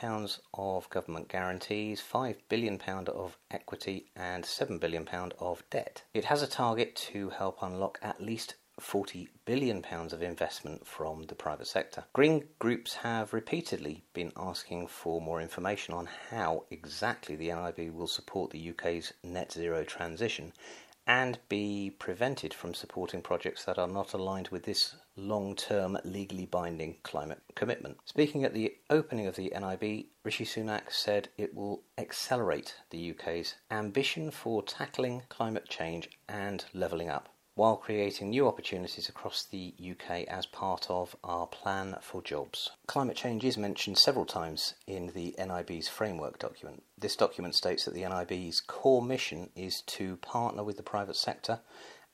of 0.54 0.90
government 0.90 1.28
guarantees, 1.28 2.02
£5 2.02 2.36
billion 2.48 2.80
of 3.08 3.38
equity, 3.50 4.10
and 4.14 4.44
£7 4.44 4.78
billion 4.78 5.08
of 5.38 5.62
debt. 5.70 6.02
It 6.12 6.26
has 6.26 6.42
a 6.42 6.46
target 6.46 6.94
to 7.12 7.30
help 7.30 7.62
unlock 7.62 7.98
at 8.02 8.20
least 8.20 8.56
£40 8.80 9.28
billion 9.44 9.84
of 9.84 10.22
investment 10.22 10.86
from 10.86 11.22
the 11.24 11.34
private 11.34 11.66
sector. 11.66 12.04
Green 12.12 12.44
groups 12.58 12.94
have 12.94 13.32
repeatedly 13.32 14.04
been 14.12 14.32
asking 14.36 14.86
for 14.86 15.20
more 15.20 15.40
information 15.40 15.94
on 15.94 16.08
how 16.30 16.64
exactly 16.70 17.36
the 17.36 17.48
NIB 17.48 17.94
will 17.94 18.06
support 18.06 18.50
the 18.50 18.70
UK's 18.70 19.12
net 19.22 19.52
zero 19.52 19.84
transition 19.84 20.52
and 21.06 21.38
be 21.48 21.94
prevented 21.98 22.52
from 22.52 22.74
supporting 22.74 23.22
projects 23.22 23.64
that 23.64 23.78
are 23.78 23.86
not 23.86 24.12
aligned 24.12 24.48
with 24.48 24.64
this 24.64 24.96
long 25.14 25.54
term 25.54 25.96
legally 26.04 26.46
binding 26.46 26.96
climate 27.02 27.40
commitment. 27.54 27.96
Speaking 28.04 28.44
at 28.44 28.54
the 28.54 28.74
opening 28.90 29.26
of 29.26 29.36
the 29.36 29.52
NIB, 29.58 30.06
Rishi 30.24 30.44
Sunak 30.44 30.90
said 30.92 31.28
it 31.38 31.54
will 31.54 31.82
accelerate 31.96 32.74
the 32.90 33.12
UK's 33.12 33.54
ambition 33.70 34.30
for 34.30 34.62
tackling 34.62 35.22
climate 35.28 35.68
change 35.68 36.10
and 36.28 36.64
levelling 36.74 37.08
up 37.08 37.28
while 37.56 37.76
creating 37.76 38.28
new 38.28 38.46
opportunities 38.46 39.08
across 39.08 39.44
the 39.44 39.74
UK 39.80 40.24
as 40.28 40.44
part 40.44 40.86
of 40.90 41.16
our 41.24 41.46
plan 41.46 41.96
for 42.02 42.22
jobs. 42.22 42.70
Climate 42.86 43.16
change 43.16 43.44
is 43.44 43.56
mentioned 43.56 43.98
several 43.98 44.26
times 44.26 44.74
in 44.86 45.08
the 45.14 45.34
NIB's 45.38 45.88
framework 45.88 46.38
document. 46.38 46.82
This 46.98 47.16
document 47.16 47.54
states 47.54 47.86
that 47.86 47.94
the 47.94 48.06
NIB's 48.06 48.60
core 48.60 49.02
mission 49.02 49.48
is 49.56 49.80
to 49.86 50.16
partner 50.18 50.62
with 50.62 50.76
the 50.76 50.82
private 50.82 51.16
sector 51.16 51.60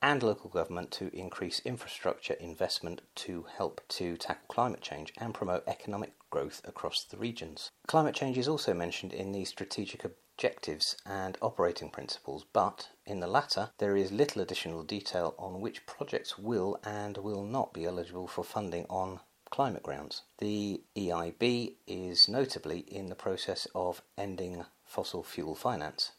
and 0.01 0.23
local 0.23 0.49
government 0.49 0.91
to 0.93 1.15
increase 1.17 1.61
infrastructure 1.65 2.35
investment 2.35 3.03
to 3.15 3.47
help 3.57 3.81
to 3.89 4.17
tackle 4.17 4.47
climate 4.49 4.81
change 4.81 5.13
and 5.19 5.35
promote 5.35 5.63
economic 5.67 6.13
growth 6.31 6.61
across 6.65 7.05
the 7.05 7.17
regions. 7.17 7.71
Climate 7.87 8.15
change 8.15 8.39
is 8.39 8.49
also 8.49 8.75
mentioned 8.75 9.13
in 9.13 9.33
the 9.33 9.45
strategic 9.45 10.05
objectives 10.35 10.97
and 11.05 11.37
operating 11.41 11.91
principles, 11.91 12.45
but 12.53 12.89
in 13.07 13.21
the 13.21 13.27
latter 13.27 13.71
there 13.79 13.97
is 13.97 14.11
little 14.11 14.43
additional 14.43 14.83
detail 14.83 15.35
on 15.39 15.61
which 15.61 15.87
projects 15.87 16.39
will 16.39 16.79
and 16.85 17.19
will 17.19 17.45
not 17.45 17.73
be 17.73 17.85
eligible 17.85 18.27
for 18.27 18.43
funding 18.43 18.87
on 18.89 19.21
climate 19.51 19.83
grounds. 19.83 20.23
The 20.39 20.83
EIB 20.97 21.75
is 21.87 22.29
notably 22.29 22.81
in 22.81 23.07
the 23.09 23.15
process 23.15 23.69
of 23.75 24.03
ending 24.17 24.65
fossil 24.85 25.23
fuel 25.23 25.55
finance. 25.55 26.13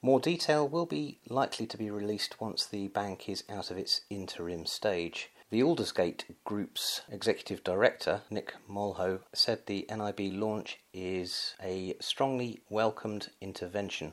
More 0.00 0.20
detail 0.20 0.66
will 0.66 0.86
be 0.86 1.18
likely 1.28 1.66
to 1.66 1.76
be 1.76 1.90
released 1.90 2.40
once 2.40 2.64
the 2.64 2.88
bank 2.88 3.28
is 3.28 3.44
out 3.50 3.70
of 3.70 3.76
its 3.76 4.02
interim 4.08 4.64
stage, 4.64 5.30
The 5.52 5.64
Aldersgate 5.64 6.26
Group's 6.44 7.02
executive 7.10 7.64
director, 7.64 8.22
Nick 8.30 8.54
Molho, 8.70 9.22
said 9.32 9.66
the 9.66 9.84
NIB 9.90 10.32
launch 10.32 10.78
is 10.92 11.56
a 11.60 11.96
strongly 12.00 12.62
welcomed 12.68 13.32
intervention 13.40 14.12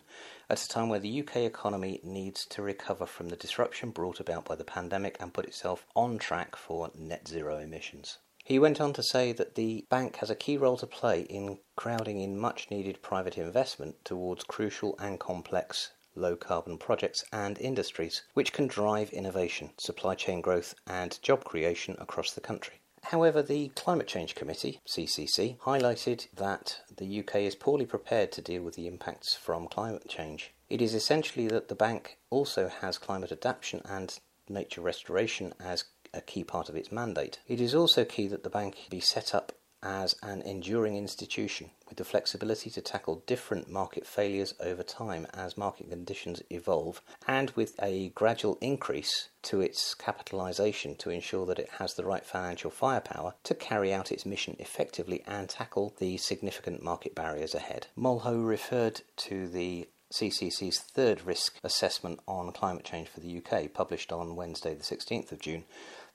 at 0.50 0.64
a 0.64 0.68
time 0.68 0.90
where 0.90 1.00
the 1.00 1.22
UK 1.22 1.36
economy 1.38 2.00
needs 2.02 2.44
to 2.48 2.64
recover 2.64 3.06
from 3.06 3.30
the 3.30 3.36
disruption 3.36 3.92
brought 3.92 4.20
about 4.20 4.46
by 4.46 4.56
the 4.56 4.64
pandemic 4.64 5.16
and 5.20 5.32
put 5.32 5.46
itself 5.46 5.86
on 5.96 6.18
track 6.18 6.56
for 6.56 6.90
net 6.96 7.28
zero 7.28 7.60
emissions. 7.60 8.18
He 8.44 8.58
went 8.58 8.82
on 8.82 8.94
to 8.94 9.04
say 9.04 9.32
that 9.34 9.54
the 9.54 9.86
bank 9.92 10.16
has 10.16 10.32
a 10.32 10.36
key 10.36 10.58
role 10.58 10.78
to 10.78 10.88
play 10.88 11.22
in 11.22 11.60
crowding 11.76 12.20
in 12.20 12.40
much 12.40 12.72
needed 12.72 13.04
private 13.04 13.38
investment 13.38 14.04
towards 14.04 14.44
crucial 14.44 14.98
and 14.98 15.20
complex 15.20 15.92
low 16.18 16.36
carbon 16.36 16.78
projects 16.78 17.24
and 17.32 17.58
industries, 17.60 18.24
which 18.34 18.52
can 18.52 18.68
drive 18.68 19.12
innovation, 19.12 19.72
supply 19.78 20.16
chain 20.16 20.42
growth, 20.42 20.76
and 20.86 21.22
job 21.22 21.44
creation 21.44 21.96
across 22.00 22.34
the 22.34 22.42
country. 22.42 22.82
However, 23.04 23.42
the 23.42 23.70
Climate 23.70 24.08
Change 24.08 24.36
Committee, 24.36 24.82
CCC, 24.86 25.58
highlighted 25.60 26.28
that 26.36 26.82
the 26.98 27.20
UK 27.20 27.36
is 27.38 27.56
poorly 27.56 27.86
prepared 27.86 28.32
to 28.34 28.42
deal 28.42 28.64
with 28.64 28.76
the 28.76 28.88
impacts 28.88 29.34
from 29.34 29.68
climate 29.68 30.10
change. 30.10 30.54
It 30.70 30.82
is 30.82 30.94
essentially 30.94 31.48
that 31.48 31.70
the 31.70 31.76
bank 31.76 32.18
also 32.30 32.68
has 32.68 32.98
climate 32.98 33.32
adaptation 33.32 33.82
and 33.86 34.20
nature 34.50 34.82
restoration 34.82 35.54
as 35.60 35.86
a 36.14 36.22
key 36.22 36.44
part 36.44 36.68
of 36.68 36.76
its 36.76 36.92
mandate. 36.92 37.40
It 37.48 37.62
is 37.62 37.76
also 37.76 38.04
key 38.04 38.28
that 38.28 38.44
the 38.44 38.50
bank 38.50 38.88
be 38.90 39.00
set 39.00 39.34
up 39.34 39.54
as 39.88 40.16
an 40.22 40.42
enduring 40.42 40.98
institution 40.98 41.70
with 41.88 41.98
the 41.98 42.04
flexibility 42.04 42.70
to 42.70 42.82
tackle 42.82 43.24
different 43.26 43.70
market 43.70 44.06
failures 44.06 44.54
over 44.60 44.84
time 44.84 45.26
as 45.34 45.58
market 45.58 45.90
conditions 45.90 46.42
evolve 46.50 47.02
and 47.26 47.52
with 47.52 47.74
a 47.82 48.10
gradual 48.10 48.58
increase 48.60 49.30
to 49.42 49.62
its 49.62 49.94
capitalisation 49.96 50.94
to 50.98 51.10
ensure 51.10 51.46
that 51.46 51.60
it 51.60 51.70
has 51.80 51.94
the 51.94 52.04
right 52.04 52.26
financial 52.26 52.70
firepower 52.70 53.34
to 53.44 53.56
carry 53.56 53.94
out 53.94 54.12
its 54.12 54.26
mission 54.26 54.58
effectively 54.60 55.24
and 55.26 55.48
tackle 55.48 55.96
the 56.00 56.18
significant 56.18 56.84
market 56.84 57.16
barriers 57.16 57.56
ahead. 57.56 57.88
Molho 57.98 58.46
referred 58.46 59.02
to 59.16 59.48
the 59.48 59.88
CCC's 60.12 60.80
third 60.80 61.26
risk 61.26 61.60
assessment 61.64 62.20
on 62.28 62.52
climate 62.52 62.86
change 62.86 63.10
for 63.10 63.20
the 63.20 63.38
UK, 63.38 63.74
published 63.74 64.12
on 64.12 64.36
Wednesday, 64.36 64.74
the 64.74 64.84
16th 64.84 65.32
of 65.32 65.40
June, 65.40 65.66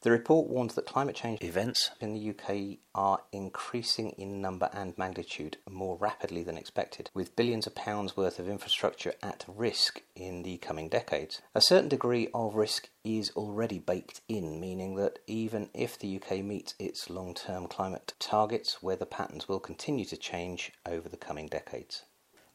the 0.03 0.11
report 0.11 0.49
warns 0.49 0.75
that 0.75 0.87
climate 0.87 1.15
change 1.15 1.43
events 1.43 1.93
in 2.01 2.13
the 2.13 2.31
UK 2.31 2.79
are 2.93 3.21
increasing 3.31 4.11
in 4.19 4.41
number 4.41 4.69
and 4.73 4.99
magnitude 4.99 5.59
more 5.71 5.97
rapidly 5.97 6.43
than 6.43 6.57
expected, 6.57 7.09
with 7.15 7.37
billions 7.37 7.69
of 7.69 7.77
pounds 7.77 8.17
worth 8.17 8.41
of 8.41 8.49
infrastructure 8.49 9.15
at 9.23 9.45
risk 9.47 10.03
in 10.17 10.43
the 10.43 10.57
coming 10.57 10.89
decades. 10.89 11.41
A 11.55 11.61
certain 11.61 11.89
degree 11.89 12.29
of 12.35 12.57
risk 12.57 12.89
is 13.05 13.31
already 13.37 13.79
baked 13.79 14.23
in, 14.27 14.59
meaning 14.59 14.97
that 14.97 15.21
even 15.29 15.71
if 15.73 15.97
the 15.97 16.17
UK 16.17 16.43
meets 16.43 16.75
its 16.81 17.09
long 17.09 17.33
term 17.33 17.69
climate 17.69 18.15
targets, 18.19 18.83
weather 18.83 19.05
patterns 19.05 19.47
will 19.47 19.61
continue 19.61 20.07
to 20.07 20.17
change 20.17 20.73
over 20.85 21.09
the 21.09 21.17
coming 21.17 21.47
decades. 21.47 22.03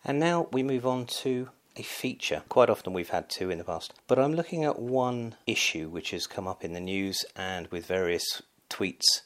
And 0.04 0.20
now 0.20 0.48
we 0.52 0.64
move 0.64 0.86
on 0.86 1.06
to 1.22 1.50
a 1.76 1.84
feature. 1.84 2.44
Quite 2.50 2.70
often 2.70 2.94
we've 2.94 3.10
had 3.10 3.30
two 3.30 3.50
in 3.50 3.58
the 3.58 3.64
past, 3.64 3.94
but 4.08 4.18
I'm 4.18 4.34
looking 4.34 4.64
at 4.64 4.80
one 4.80 5.36
issue 5.46 5.90
which 5.90 6.12
has 6.12 6.28
come 6.28 6.48
up 6.48 6.64
in 6.64 6.74
the 6.74 6.80
news 6.80 7.24
and 7.36 7.68
with 7.68 7.86
various 7.86 8.42
tweets 8.70 9.22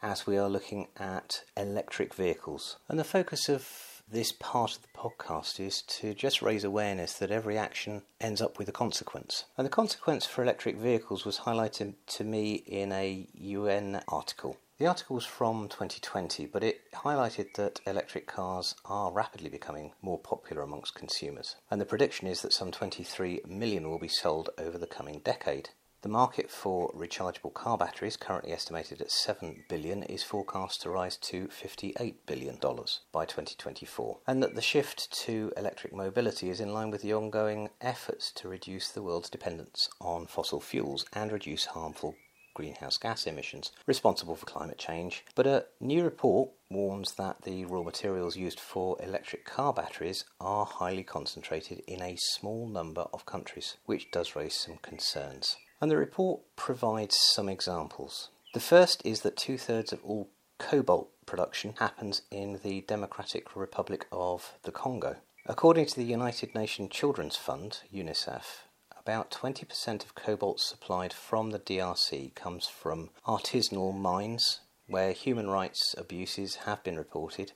as 0.00 0.26
we 0.26 0.38
are 0.38 0.48
looking 0.48 0.88
at 0.96 1.42
electric 1.56 2.14
vehicles. 2.14 2.76
And 2.88 2.98
the 2.98 3.04
focus 3.04 3.48
of 3.48 3.98
this 4.10 4.32
part 4.32 4.76
of 4.76 4.82
the 4.82 4.88
podcast 4.96 5.60
is 5.60 5.82
to 5.82 6.14
just 6.14 6.40
raise 6.40 6.64
awareness 6.64 7.14
that 7.14 7.30
every 7.30 7.58
action 7.58 8.02
ends 8.20 8.40
up 8.40 8.58
with 8.58 8.68
a 8.68 8.72
consequence. 8.72 9.44
And 9.56 9.66
the 9.66 9.70
consequence 9.70 10.24
for 10.24 10.42
electric 10.42 10.76
vehicles 10.76 11.24
was 11.24 11.40
highlighted 11.40 11.94
to 12.06 12.24
me 12.24 12.54
in 12.54 12.92
a 12.92 13.26
UN 13.34 14.02
article. 14.08 14.56
The 14.78 14.86
article 14.86 15.16
was 15.16 15.24
from 15.24 15.68
2020, 15.68 16.46
but 16.46 16.62
it 16.62 16.92
highlighted 16.92 17.54
that 17.54 17.80
electric 17.84 18.28
cars 18.28 18.76
are 18.84 19.10
rapidly 19.10 19.50
becoming 19.50 19.92
more 20.02 20.20
popular 20.20 20.62
amongst 20.62 20.94
consumers, 20.94 21.56
and 21.68 21.80
the 21.80 21.84
prediction 21.84 22.28
is 22.28 22.42
that 22.42 22.52
some 22.52 22.70
23 22.70 23.40
million 23.44 23.90
will 23.90 23.98
be 23.98 24.06
sold 24.06 24.50
over 24.56 24.78
the 24.78 24.86
coming 24.86 25.18
decade. 25.18 25.70
The 26.02 26.08
market 26.08 26.48
for 26.48 26.92
rechargeable 26.92 27.52
car 27.54 27.76
batteries, 27.76 28.16
currently 28.16 28.52
estimated 28.52 29.00
at 29.00 29.10
7 29.10 29.64
billion, 29.68 30.04
is 30.04 30.22
forecast 30.22 30.82
to 30.82 30.90
rise 30.90 31.16
to 31.16 31.48
58 31.48 32.24
billion 32.24 32.60
dollars 32.60 33.00
by 33.10 33.24
2024, 33.24 34.20
and 34.28 34.40
that 34.44 34.54
the 34.54 34.62
shift 34.62 35.10
to 35.24 35.52
electric 35.56 35.92
mobility 35.92 36.50
is 36.50 36.60
in 36.60 36.72
line 36.72 36.92
with 36.92 37.02
the 37.02 37.12
ongoing 37.12 37.70
efforts 37.80 38.30
to 38.30 38.48
reduce 38.48 38.92
the 38.92 39.02
world's 39.02 39.28
dependence 39.28 39.88
on 40.00 40.28
fossil 40.28 40.60
fuels 40.60 41.04
and 41.12 41.32
reduce 41.32 41.64
harmful 41.64 42.14
greenhouse 42.58 42.98
gas 42.98 43.24
emissions 43.24 43.70
responsible 43.86 44.34
for 44.34 44.44
climate 44.44 44.78
change, 44.78 45.24
but 45.36 45.46
a 45.46 45.64
new 45.78 46.02
report 46.02 46.50
warns 46.68 47.14
that 47.14 47.42
the 47.42 47.64
raw 47.66 47.84
materials 47.84 48.36
used 48.36 48.58
for 48.58 49.00
electric 49.00 49.44
car 49.44 49.72
batteries 49.72 50.24
are 50.40 50.64
highly 50.66 51.04
concentrated 51.04 51.80
in 51.86 52.02
a 52.02 52.16
small 52.18 52.66
number 52.66 53.06
of 53.12 53.24
countries, 53.24 53.76
which 53.86 54.10
does 54.10 54.34
raise 54.34 54.54
some 54.54 54.76
concerns. 54.78 55.56
And 55.80 55.88
the 55.88 55.96
report 55.96 56.40
provides 56.56 57.16
some 57.16 57.48
examples. 57.48 58.30
The 58.54 58.60
first 58.60 59.02
is 59.04 59.20
that 59.20 59.36
two 59.36 59.56
thirds 59.56 59.92
of 59.92 60.02
all 60.02 60.28
cobalt 60.58 61.10
production 61.26 61.74
happens 61.78 62.22
in 62.32 62.58
the 62.64 62.80
Democratic 62.80 63.54
Republic 63.54 64.08
of 64.10 64.54
the 64.64 64.72
Congo. 64.72 65.18
According 65.46 65.86
to 65.86 65.94
the 65.94 66.04
United 66.04 66.56
Nations 66.56 66.90
Children's 66.90 67.36
Fund, 67.36 67.82
UNICEF, 67.94 68.64
about 69.08 69.30
20% 69.30 70.04
of 70.04 70.14
cobalt 70.14 70.60
supplied 70.60 71.14
from 71.14 71.50
the 71.50 71.58
DRC 71.58 72.34
comes 72.34 72.66
from 72.66 73.08
artisanal 73.26 73.98
mines 73.98 74.60
where 74.86 75.12
human 75.12 75.48
rights 75.48 75.94
abuses 75.96 76.56
have 76.66 76.84
been 76.84 76.98
reported, 76.98 77.52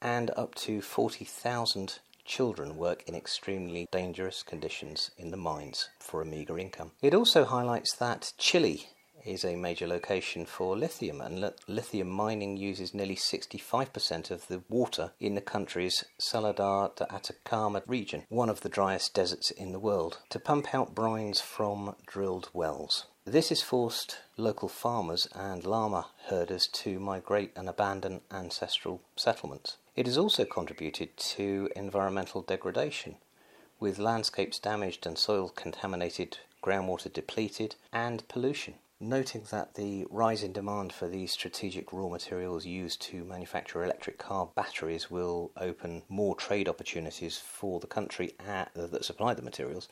and 0.00 0.30
up 0.38 0.54
to 0.54 0.80
40,000 0.80 1.98
children 2.24 2.78
work 2.78 3.06
in 3.06 3.14
extremely 3.14 3.86
dangerous 3.92 4.42
conditions 4.42 5.10
in 5.18 5.30
the 5.30 5.36
mines 5.36 5.90
for 6.00 6.22
a 6.22 6.24
meagre 6.24 6.58
income. 6.58 6.92
It 7.02 7.12
also 7.12 7.44
highlights 7.44 7.94
that 7.96 8.32
Chile 8.38 8.88
is 9.26 9.44
a 9.44 9.56
major 9.56 9.88
location 9.88 10.46
for 10.46 10.76
lithium, 10.76 11.20
and 11.20 11.52
lithium 11.66 12.08
mining 12.08 12.56
uses 12.56 12.94
nearly 12.94 13.16
65% 13.16 14.30
of 14.30 14.46
the 14.46 14.62
water 14.68 15.10
in 15.18 15.34
the 15.34 15.40
country's 15.40 16.04
Salar 16.16 16.52
de 16.52 17.12
Atacama 17.12 17.82
region, 17.86 18.24
one 18.28 18.48
of 18.48 18.60
the 18.60 18.68
driest 18.68 19.14
deserts 19.14 19.50
in 19.50 19.72
the 19.72 19.80
world, 19.80 20.18
to 20.30 20.38
pump 20.38 20.72
out 20.72 20.94
brines 20.94 21.42
from 21.42 21.96
drilled 22.06 22.50
wells. 22.52 23.06
This 23.24 23.48
has 23.48 23.62
forced 23.62 24.18
local 24.36 24.68
farmers 24.68 25.26
and 25.34 25.66
llama 25.66 26.06
herders 26.28 26.68
to 26.74 27.00
migrate 27.00 27.50
and 27.56 27.68
abandon 27.68 28.20
ancestral 28.30 29.02
settlements. 29.16 29.78
It 29.96 30.06
has 30.06 30.16
also 30.16 30.44
contributed 30.44 31.16
to 31.16 31.68
environmental 31.74 32.42
degradation, 32.42 33.16
with 33.80 33.98
landscapes 33.98 34.60
damaged 34.60 35.04
and 35.04 35.18
soil 35.18 35.48
contaminated, 35.48 36.38
groundwater 36.62 37.12
depleted, 37.12 37.74
and 37.92 38.26
pollution 38.28 38.74
noting 38.98 39.42
that 39.50 39.74
the 39.74 40.06
rise 40.10 40.42
in 40.42 40.52
demand 40.52 40.92
for 40.92 41.06
these 41.06 41.32
strategic 41.32 41.92
raw 41.92 42.08
materials 42.08 42.64
used 42.64 43.02
to 43.02 43.24
manufacture 43.24 43.84
electric 43.84 44.18
car 44.18 44.48
batteries 44.54 45.10
will 45.10 45.50
open 45.56 46.02
more 46.08 46.34
trade 46.34 46.68
opportunities 46.68 47.36
for 47.38 47.78
the 47.80 47.86
country 47.86 48.32
at, 48.46 48.70
uh, 48.76 48.86
that 48.86 49.04
supply 49.04 49.34
the 49.34 49.42
materials. 49.42 49.88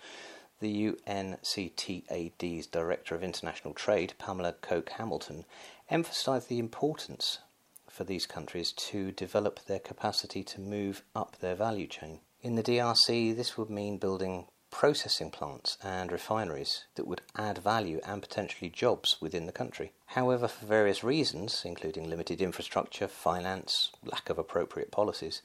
The 0.60 0.94
UNCTAD's 1.06 2.66
Director 2.68 3.14
of 3.14 3.22
International 3.22 3.74
Trade, 3.74 4.14
Pamela 4.18 4.52
Coke 4.52 4.90
Hamilton, 4.90 5.44
emphasised 5.90 6.48
the 6.48 6.58
importance 6.58 7.40
for 7.88 8.04
these 8.04 8.26
countries 8.26 8.72
to 8.72 9.12
develop 9.12 9.60
their 9.66 9.78
capacity 9.78 10.42
to 10.44 10.60
move 10.60 11.02
up 11.14 11.36
their 11.40 11.54
value 11.54 11.86
chain. 11.86 12.20
In 12.40 12.56
the 12.56 12.62
DRC, 12.62 13.36
this 13.36 13.56
would 13.58 13.70
mean 13.70 13.98
building 13.98 14.46
processing 14.74 15.30
plants 15.30 15.78
and 15.84 16.10
refineries 16.10 16.82
that 16.96 17.06
would 17.06 17.22
add 17.36 17.58
value 17.58 18.00
and 18.04 18.20
potentially 18.20 18.68
jobs 18.68 19.16
within 19.20 19.46
the 19.46 19.52
country. 19.52 19.92
However, 20.06 20.48
for 20.48 20.66
various 20.66 21.04
reasons, 21.04 21.62
including 21.64 22.10
limited 22.10 22.42
infrastructure, 22.42 23.06
finance, 23.06 23.92
lack 24.04 24.28
of 24.28 24.36
appropriate 24.36 24.90
policies, 24.90 25.42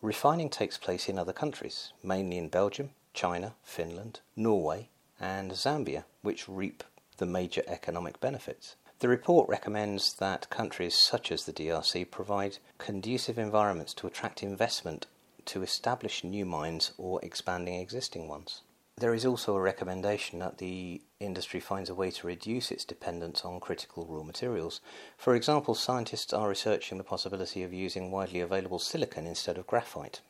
refining 0.00 0.48
takes 0.48 0.78
place 0.78 1.08
in 1.08 1.18
other 1.18 1.32
countries, 1.32 1.92
mainly 2.04 2.38
in 2.38 2.48
Belgium, 2.48 2.90
China, 3.12 3.54
Finland, 3.64 4.20
Norway, 4.36 4.88
and 5.20 5.50
Zambia, 5.50 6.04
which 6.22 6.48
reap 6.48 6.84
the 7.16 7.26
major 7.26 7.64
economic 7.66 8.20
benefits. 8.20 8.76
The 9.00 9.08
report 9.08 9.48
recommends 9.48 10.14
that 10.14 10.50
countries 10.50 10.94
such 10.94 11.32
as 11.32 11.44
the 11.44 11.52
DRC 11.52 12.10
provide 12.12 12.58
conducive 12.78 13.38
environments 13.40 13.92
to 13.94 14.06
attract 14.06 14.44
investment 14.44 15.08
to 15.46 15.62
establish 15.62 16.22
new 16.22 16.44
mines 16.44 16.92
or 16.96 17.18
expanding 17.24 17.74
existing 17.80 18.28
ones. 18.28 18.62
There 18.98 19.14
is 19.14 19.24
also 19.24 19.54
a 19.54 19.60
recommendation 19.60 20.40
that 20.40 20.58
the 20.58 21.00
industry 21.20 21.60
finds 21.60 21.88
a 21.88 21.94
way 21.94 22.10
to 22.10 22.26
reduce 22.26 22.72
its 22.72 22.84
dependence 22.84 23.44
on 23.44 23.60
critical 23.60 24.04
raw 24.06 24.24
materials. 24.24 24.80
For 25.16 25.36
example, 25.36 25.76
scientists 25.76 26.32
are 26.32 26.48
researching 26.48 26.98
the 26.98 27.04
possibility 27.04 27.62
of 27.62 27.72
using 27.72 28.10
widely 28.10 28.40
available 28.40 28.80
silicon 28.80 29.24
instead 29.24 29.56
of 29.56 29.68
graphite. 29.68 30.20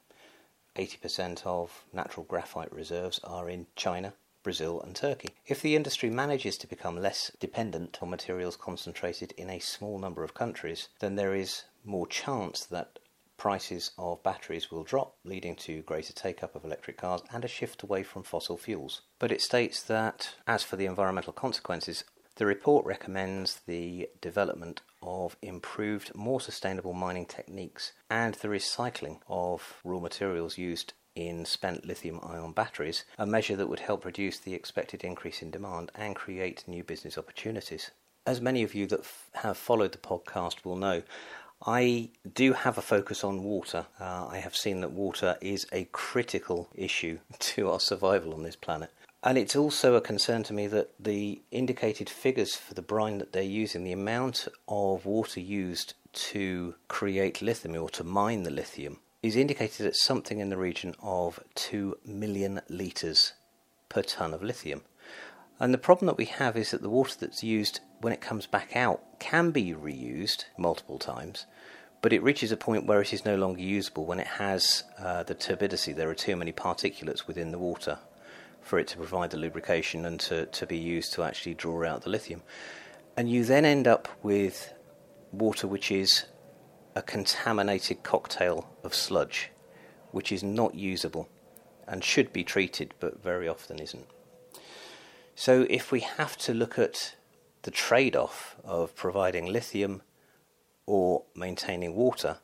80% 0.76 1.46
of 1.46 1.87
natural 1.94 2.26
graphite 2.26 2.70
reserves 2.70 3.18
are 3.25 3.48
in 3.48 3.68
China, 3.75 4.12
Brazil, 4.42 4.82
and 4.82 4.94
Turkey. 4.94 5.30
If 5.46 5.62
the 5.62 5.75
industry 5.75 6.10
manages 6.10 6.58
to 6.58 6.66
become 6.66 7.00
less 7.00 7.32
dependent 7.40 8.02
on 8.02 8.10
materials 8.10 8.56
concentrated 8.56 9.32
in 9.38 9.48
a 9.48 9.60
small 9.60 9.98
number 9.98 10.22
of 10.22 10.34
countries, 10.34 10.88
then 11.00 11.16
there 11.16 11.34
is 11.34 11.64
more 11.87 12.06
chance 12.06 12.66
that 12.66 12.98
prices 13.38 13.92
of 13.97 14.23
batteries 14.23 14.71
will 14.71 14.85
drop, 14.85 15.16
leading 15.25 15.57
to 15.57 15.83
greater 15.83 16.12
take 16.12 16.42
up 16.42 16.54
of 16.54 16.64
electric 16.64 16.99
cars 16.99 17.23
and 17.33 17.45
a 17.45 17.49
shift 17.49 17.83
away 17.83 18.02
from 18.02 18.23
fossil 18.23 18.59
fuels. 18.59 19.00
But 19.18 19.33
it 19.33 19.40
states 19.40 19.83
that, 19.85 20.35
as 20.47 20.62
for 20.62 20.76
the 20.76 20.87
environmental 20.87 21.33
consequences, 21.33 22.04
the 22.37 22.47
report 22.47 22.85
recommends 22.85 23.61
the 23.66 24.09
development 24.21 24.83
of 25.02 25.37
improved, 25.42 26.14
more 26.14 26.40
sustainable 26.40 26.92
mining 26.92 27.26
techniques 27.26 27.92
and 28.11 28.35
the 28.35 28.49
recycling 28.49 29.21
of 29.28 29.80
raw 29.83 29.99
materials 29.99 30.59
used 30.59 30.92
in 31.16 31.45
spent 31.45 31.85
lithium 31.85 32.21
ion 32.23 32.52
batteries, 32.52 33.04
a 33.18 33.26
measure 33.26 33.57
that 33.57 33.68
would 33.68 33.80
help 33.80 34.04
reduce 34.04 34.38
the 34.38 34.54
expected 34.54 35.02
increase 35.02 35.42
in 35.42 35.50
demand 35.50 35.90
and 35.97 36.14
create 36.14 36.62
new 36.68 36.85
business 36.85 37.18
opportunities. 37.18 37.90
As 38.25 38.40
many 38.40 38.62
of 38.62 38.73
you 38.75 38.87
that 38.87 39.00
f- 39.00 39.30
have 39.35 39.57
followed 39.57 39.90
the 39.90 39.99
podcast 39.99 40.64
will 40.64 40.76
know, 40.76 41.02
I 41.66 42.10
do 42.34 42.52
have 42.52 42.78
a 42.78 42.82
focus 42.82 43.24
on 43.24 43.42
water. 43.42 43.86
Uh, 44.00 44.28
I 44.28 44.38
have 44.38 44.54
seen 44.54 44.80
that 44.80 44.92
water 44.92 45.36
is 45.40 45.66
a 45.72 45.84
critical 45.92 46.68
issue 46.74 47.18
to 47.38 47.70
our 47.70 47.80
survival 47.80 48.34
on 48.34 48.42
this 48.42 48.56
planet. 48.56 48.90
And 49.22 49.36
it's 49.36 49.56
also 49.56 49.94
a 49.94 50.00
concern 50.00 50.44
to 50.44 50.52
me 50.52 50.68
that 50.68 50.90
the 51.00 51.42
indicated 51.50 52.08
figures 52.08 52.54
for 52.54 52.74
the 52.74 52.82
brine 52.82 53.18
that 53.18 53.32
they're 53.32 53.42
using, 53.42 53.82
the 53.82 53.92
amount 53.92 54.46
of 54.68 55.06
water 55.06 55.40
used 55.40 55.94
to 56.12 56.76
create 56.86 57.42
lithium 57.42 57.76
or 57.76 57.90
to 57.90 58.04
mine 58.04 58.44
the 58.44 58.50
lithium, 58.50 59.00
is 59.22 59.34
indicated 59.34 59.86
at 59.86 59.96
something 59.96 60.38
in 60.38 60.50
the 60.50 60.56
region 60.56 60.94
of 61.02 61.40
2 61.56 61.98
million 62.04 62.60
litres 62.68 63.32
per 63.88 64.02
tonne 64.02 64.32
of 64.32 64.42
lithium. 64.42 64.82
And 65.58 65.74
the 65.74 65.78
problem 65.78 66.06
that 66.06 66.16
we 66.16 66.26
have 66.26 66.56
is 66.56 66.70
that 66.70 66.82
the 66.82 66.88
water 66.88 67.16
that's 67.18 67.42
used 67.42 67.80
when 68.00 68.12
it 68.12 68.20
comes 68.20 68.46
back 68.46 68.76
out 68.76 69.02
can 69.18 69.50
be 69.50 69.74
reused 69.74 70.44
multiple 70.56 70.98
times, 70.98 71.46
but 72.00 72.12
it 72.12 72.22
reaches 72.22 72.52
a 72.52 72.56
point 72.56 72.86
where 72.86 73.00
it 73.00 73.12
is 73.12 73.24
no 73.24 73.36
longer 73.36 73.60
usable 73.60 74.04
when 74.04 74.20
it 74.20 74.26
has 74.26 74.84
uh, 74.98 75.22
the 75.24 75.34
turbidity. 75.34 75.92
There 75.92 76.08
are 76.08 76.14
too 76.14 76.36
many 76.36 76.52
particulates 76.52 77.26
within 77.26 77.50
the 77.50 77.58
water 77.58 77.98
for 78.60 78.78
it 78.78 78.86
to 78.88 78.96
provide 78.96 79.30
the 79.30 79.36
lubrication 79.36 80.04
and 80.04 80.20
to, 80.20 80.46
to 80.46 80.66
be 80.66 80.76
used 80.76 81.12
to 81.14 81.22
actually 81.22 81.54
draw 81.54 81.84
out 81.84 82.02
the 82.02 82.10
lithium. 82.10 82.42
And 83.16 83.28
you 83.28 83.44
then 83.44 83.64
end 83.64 83.88
up 83.88 84.08
with 84.22 84.72
water 85.32 85.66
which 85.66 85.90
is 85.90 86.26
a 86.94 87.02
contaminated 87.02 88.02
cocktail 88.02 88.70
of 88.84 88.94
sludge, 88.94 89.50
which 90.12 90.30
is 90.30 90.42
not 90.42 90.74
usable 90.74 91.28
and 91.86 92.04
should 92.04 92.32
be 92.32 92.44
treated, 92.44 92.94
but 93.00 93.22
very 93.22 93.48
often 93.48 93.78
isn't. 93.78 94.06
So, 95.34 95.66
if 95.70 95.92
we 95.92 96.00
have 96.00 96.36
to 96.38 96.52
look 96.52 96.78
at 96.78 97.14
the 97.68 97.72
trade 97.72 98.16
off 98.16 98.56
of 98.64 98.96
providing 98.96 99.44
lithium 99.44 100.00
or 100.87 101.25
maintaining 101.37 101.94
water, 101.94 102.38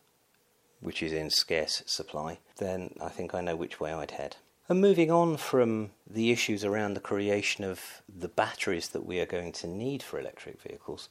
which 0.80 1.02
is 1.02 1.14
in 1.14 1.30
scarce 1.30 1.82
supply, 1.86 2.38
then 2.58 2.94
I 3.00 3.08
think 3.08 3.34
I 3.34 3.40
know 3.40 3.56
which 3.56 3.80
way 3.80 3.90
I'd 3.90 4.10
head. 4.10 4.36
And 4.68 4.82
moving 4.82 5.10
on 5.10 5.38
from 5.38 5.92
the 6.06 6.30
issues 6.30 6.62
around 6.62 6.92
the 6.92 7.00
creation 7.00 7.64
of 7.64 8.02
the 8.06 8.28
batteries 8.28 8.88
that 8.88 9.06
we 9.06 9.18
are 9.18 9.24
going 9.24 9.52
to 9.52 9.66
need 9.66 10.02
for 10.02 10.20
electric 10.20 10.60
vehicles, 10.60 11.08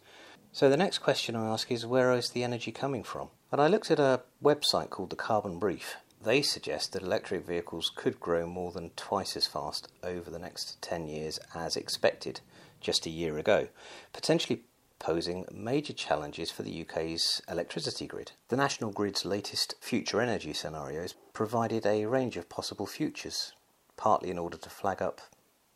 so 0.52 0.70
the 0.70 0.78
next 0.78 1.00
question 1.00 1.36
I 1.36 1.50
ask 1.50 1.72
is 1.72 1.84
where 1.84 2.12
is 2.12 2.30
the 2.30 2.44
energy 2.44 2.72
coming 2.72 3.02
from? 3.02 3.30
And 3.52 3.60
I 3.60 3.66
looked 3.66 3.90
at 3.90 4.00
a 4.00 4.22
website 4.44 4.92
called 4.92 5.10
the 5.10 5.16
Carbon 5.16 5.58
Brief. 5.58 5.96
They 6.24 6.44
suggest 6.44 6.94
that 6.94 7.02
electric 7.02 7.48
vehicles 7.48 7.92
could 7.96 8.20
grow 8.20 8.46
more 8.46 8.72
than 8.72 8.92
twice 8.92 9.36
as 9.36 9.48
fast 9.48 9.88
over 10.04 10.30
the 10.30 10.38
next 10.38 10.80
10 10.84 11.08
years 11.08 11.40
as 11.56 11.76
expected 11.76 12.42
just 12.84 13.06
a 13.06 13.10
year 13.10 13.38
ago, 13.38 13.70
potentially 14.12 14.62
posing 15.00 15.46
major 15.52 15.92
challenges 15.92 16.50
for 16.50 16.64
the 16.64 16.82
UK's 16.82 17.42
electricity 17.50 18.08
grid. 18.08 18.32
The 18.48 18.56
National 18.56 18.92
Grid's 18.92 19.26
latest 19.26 19.76
future 19.82 20.22
energy 20.22 20.54
scenarios 20.54 21.16
provided 21.34 21.86
a 21.86 22.06
range 22.06 22.38
of 22.38 22.48
possible 22.48 22.86
futures, 22.86 23.54
partly 23.98 24.30
in 24.30 24.38
order 24.38 24.58
to 24.58 24.70
flag 24.70 25.02
up 25.02 25.20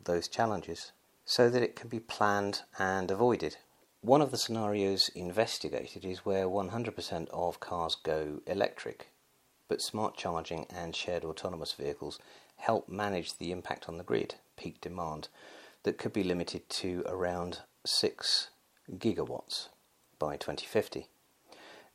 those 0.01 0.29
challenges, 0.29 0.91
so 1.25 1.49
that 1.49 1.61
it 1.61 1.75
can 1.75 1.89
be 1.89 1.99
planned 1.99 2.61
and 2.79 3.11
avoided. 3.11 3.57
One 4.01 4.21
of 4.21 4.31
the 4.31 4.37
scenarios 4.37 5.09
investigated 5.09 6.05
is 6.05 6.25
where 6.25 6.45
100% 6.45 7.27
of 7.33 7.59
cars 7.59 7.97
go 8.01 8.41
electric, 8.45 9.09
but 9.67 9.81
smart 9.81 10.15
charging 10.15 10.67
and 10.69 10.95
shared 10.95 11.25
autonomous 11.25 11.73
vehicles 11.73 12.19
help 12.55 12.87
manage 12.87 13.37
the 13.37 13.51
impact 13.51 13.89
on 13.89 13.97
the 13.97 14.03
grid, 14.03 14.35
peak 14.55 14.79
demand, 14.79 15.27
that 15.87 15.97
could 15.97 16.11
be 16.11 16.21
limited 16.21 16.67
to 16.67 17.01
around 17.05 17.59
6 17.85 18.49
gigawatts 18.97 19.69
by 20.19 20.35
2050. 20.35 21.07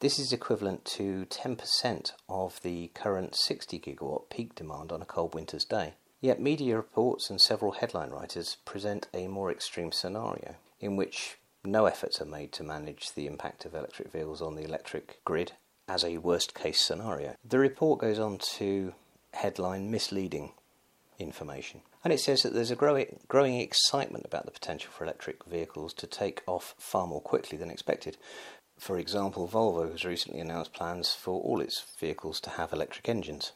This 0.00 0.18
is 0.18 0.32
equivalent 0.32 0.86
to 0.96 1.26
10% 1.26 2.12
of 2.26 2.58
the 2.62 2.90
current 2.94 3.36
60 3.36 3.78
gigawatt 3.78 4.30
peak 4.30 4.54
demand 4.54 4.92
on 4.92 5.02
a 5.02 5.04
cold 5.04 5.34
winter's 5.34 5.66
day. 5.66 5.92
Yet 6.22 6.40
media 6.40 6.74
reports 6.74 7.28
and 7.28 7.38
several 7.38 7.72
headline 7.72 8.08
writers 8.08 8.56
present 8.64 9.08
a 9.12 9.28
more 9.28 9.50
extreme 9.50 9.92
scenario 9.92 10.54
in 10.80 10.96
which 10.96 11.36
no 11.62 11.84
efforts 11.84 12.18
are 12.18 12.24
made 12.24 12.50
to 12.52 12.64
manage 12.64 13.12
the 13.12 13.26
impact 13.26 13.66
of 13.66 13.74
electric 13.74 14.10
vehicles 14.10 14.40
on 14.40 14.54
the 14.54 14.64
electric 14.64 15.22
grid 15.26 15.52
as 15.86 16.02
a 16.02 16.16
worst 16.16 16.54
case 16.54 16.80
scenario. 16.80 17.36
The 17.44 17.58
report 17.58 18.00
goes 18.00 18.18
on 18.18 18.38
to 18.56 18.94
headline 19.34 19.90
misleading 19.90 20.52
information. 21.22 21.82
And 22.04 22.12
it 22.12 22.20
says 22.20 22.42
that 22.42 22.54
there's 22.54 22.70
a 22.70 22.76
growing, 22.76 23.60
excitement 23.60 24.24
about 24.24 24.44
the 24.44 24.50
potential 24.50 24.90
for 24.92 25.04
electric 25.04 25.44
vehicles 25.44 25.94
to 25.94 26.06
take 26.06 26.42
off 26.46 26.74
far 26.78 27.06
more 27.06 27.20
quickly 27.20 27.56
than 27.56 27.70
expected. 27.70 28.16
For 28.78 28.98
example, 28.98 29.48
Volvo 29.48 29.90
has 29.90 30.04
recently 30.04 30.40
announced 30.40 30.72
plans 30.72 31.12
for 31.12 31.40
all 31.40 31.60
its 31.60 31.84
vehicles 31.98 32.40
to 32.40 32.50
have 32.50 32.72
electric 32.72 33.08
engines 33.08 33.52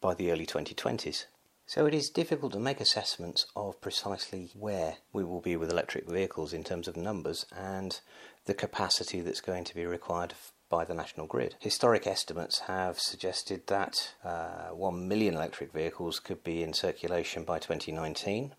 by 0.00 0.14
the 0.14 0.30
early 0.30 0.46
2020s. 0.46 1.24
So 1.66 1.84
it 1.84 1.92
is 1.92 2.08
difficult 2.08 2.52
to 2.52 2.58
make 2.58 2.80
assessments 2.80 3.44
of 3.54 3.80
precisely 3.82 4.50
where 4.54 4.96
we 5.12 5.22
will 5.22 5.42
be 5.42 5.56
with 5.56 5.70
electric 5.70 6.08
vehicles 6.08 6.54
in 6.54 6.64
terms 6.64 6.88
of 6.88 6.96
numbers 6.96 7.44
and 7.54 8.00
the 8.46 8.54
capacity 8.54 9.20
that's 9.20 9.42
going 9.42 9.64
to 9.64 9.74
be 9.74 9.84
required 9.84 10.32
by 10.68 10.84
the 10.84 10.94
national 10.94 11.26
grid. 11.26 11.56
Historic 11.60 12.06
estimates 12.06 12.60
have 12.60 12.98
suggested 12.98 13.66
that 13.66 14.14
uh, 14.24 14.68
1 14.68 15.08
million 15.08 15.34
electric 15.34 15.72
vehicles 15.72 16.20
could 16.20 16.44
be 16.44 16.62
in 16.62 16.72
circulation 16.72 17.44
by 17.44 17.58
2019, 17.58 18.54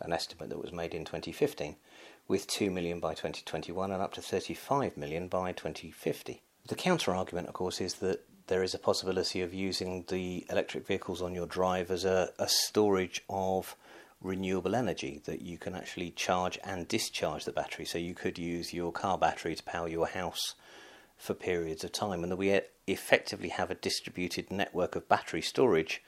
an 0.00 0.12
estimate 0.12 0.48
that 0.48 0.62
was 0.62 0.72
made 0.72 0.94
in 0.94 1.04
2015, 1.04 1.76
with 2.28 2.46
2 2.46 2.70
million 2.70 3.00
by 3.00 3.12
2021 3.12 3.92
and 3.92 4.02
up 4.02 4.12
to 4.12 4.20
35 4.20 4.96
million 4.96 5.28
by 5.28 5.52
2050. 5.52 6.42
The 6.66 6.74
counter 6.74 7.14
argument, 7.14 7.48
of 7.48 7.54
course, 7.54 7.80
is 7.80 7.94
that 7.96 8.24
there 8.48 8.62
is 8.62 8.74
a 8.74 8.78
possibility 8.78 9.40
of 9.40 9.54
using 9.54 10.04
the 10.08 10.46
electric 10.50 10.86
vehicles 10.86 11.22
on 11.22 11.34
your 11.34 11.46
drive 11.46 11.90
as 11.90 12.04
a, 12.04 12.30
a 12.38 12.48
storage 12.48 13.24
of 13.28 13.76
renewable 14.20 14.74
energy 14.74 15.20
that 15.24 15.42
you 15.42 15.58
can 15.58 15.74
actually 15.74 16.10
charge 16.10 16.58
and 16.64 16.88
discharge 16.88 17.44
the 17.44 17.52
battery. 17.52 17.84
So 17.84 17.98
you 17.98 18.14
could 18.14 18.38
use 18.38 18.72
your 18.72 18.92
car 18.92 19.18
battery 19.18 19.54
to 19.54 19.62
power 19.62 19.88
your 19.88 20.06
house 20.06 20.54
for 21.16 21.34
periods 21.34 21.84
of 21.84 21.92
time, 21.92 22.22
and 22.22 22.32
that 22.32 22.36
we 22.36 22.60
effectively 22.86 23.48
have 23.48 23.70
a 23.70 23.74
distributed 23.74 24.50
network 24.50 24.94
of 24.94 25.08
battery 25.08 25.42
storage 25.42 26.02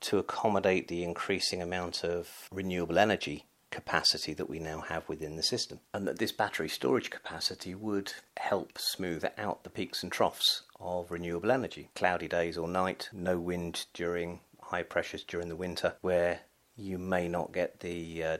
to 0.00 0.18
accommodate 0.18 0.88
the 0.88 1.02
increasing 1.02 1.62
amount 1.62 2.04
of 2.04 2.48
renewable 2.50 2.98
energy 2.98 3.46
capacity 3.70 4.32
that 4.34 4.48
we 4.48 4.60
now 4.60 4.80
have 4.80 5.08
within 5.08 5.36
the 5.36 5.42
system. 5.42 5.80
And 5.92 6.06
that 6.06 6.18
this 6.18 6.30
battery 6.30 6.68
storage 6.68 7.10
capacity 7.10 7.74
would 7.74 8.12
help 8.36 8.78
smooth 8.78 9.24
out 9.36 9.64
the 9.64 9.70
peaks 9.70 10.02
and 10.02 10.12
troughs 10.12 10.62
of 10.78 11.10
renewable 11.10 11.50
energy. 11.50 11.88
Cloudy 11.94 12.28
days 12.28 12.56
or 12.56 12.68
night, 12.68 13.08
no 13.12 13.38
wind 13.38 13.86
during 13.92 14.40
high 14.60 14.84
pressures 14.84 15.24
during 15.24 15.48
the 15.48 15.56
winter, 15.56 15.94
where 16.02 16.40
you 16.76 16.98
may 16.98 17.28
not 17.28 17.52
get 17.52 17.80
the 17.80 18.22
uh, 18.22 18.38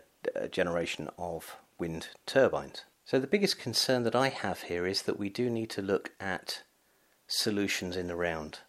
generation 0.50 1.08
of 1.18 1.56
wind 1.78 2.08
turbines. 2.26 2.84
So, 3.06 3.18
the 3.18 3.26
biggest 3.26 3.58
concern 3.58 4.04
that 4.04 4.16
I 4.16 4.30
have 4.30 4.62
here 4.62 4.86
is 4.86 5.02
that 5.02 5.18
we 5.18 5.28
do 5.28 5.50
need 5.50 5.68
to 5.70 5.82
look 5.82 6.12
at 6.18 6.62
solutions 7.26 7.96
in 7.96 8.06
the 8.06 8.16
round. 8.16 8.60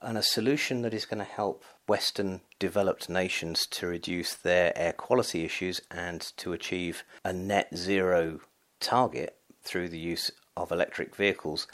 And 0.00 0.16
a 0.16 0.22
solution 0.22 0.80
that 0.80 0.94
is 0.94 1.04
going 1.04 1.18
to 1.18 1.24
help 1.24 1.62
Western 1.86 2.40
developed 2.58 3.10
nations 3.10 3.66
to 3.72 3.86
reduce 3.86 4.34
their 4.34 4.72
air 4.76 4.94
quality 4.94 5.44
issues 5.44 5.82
and 5.90 6.22
to 6.38 6.54
achieve 6.54 7.04
a 7.22 7.34
net 7.34 7.68
zero 7.76 8.40
target 8.80 9.36
through 9.62 9.90
the 9.90 9.98
use 9.98 10.30
of 10.56 10.72
electric 10.72 11.14
vehicles 11.14 11.66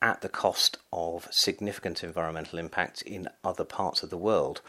at 0.00 0.20
the 0.20 0.28
cost 0.28 0.78
of 0.92 1.26
significant 1.32 2.04
environmental 2.04 2.58
impact 2.58 3.02
in 3.02 3.28
other 3.42 3.64
parts 3.64 4.04
of 4.04 4.10
the 4.10 4.18
world, 4.18 4.60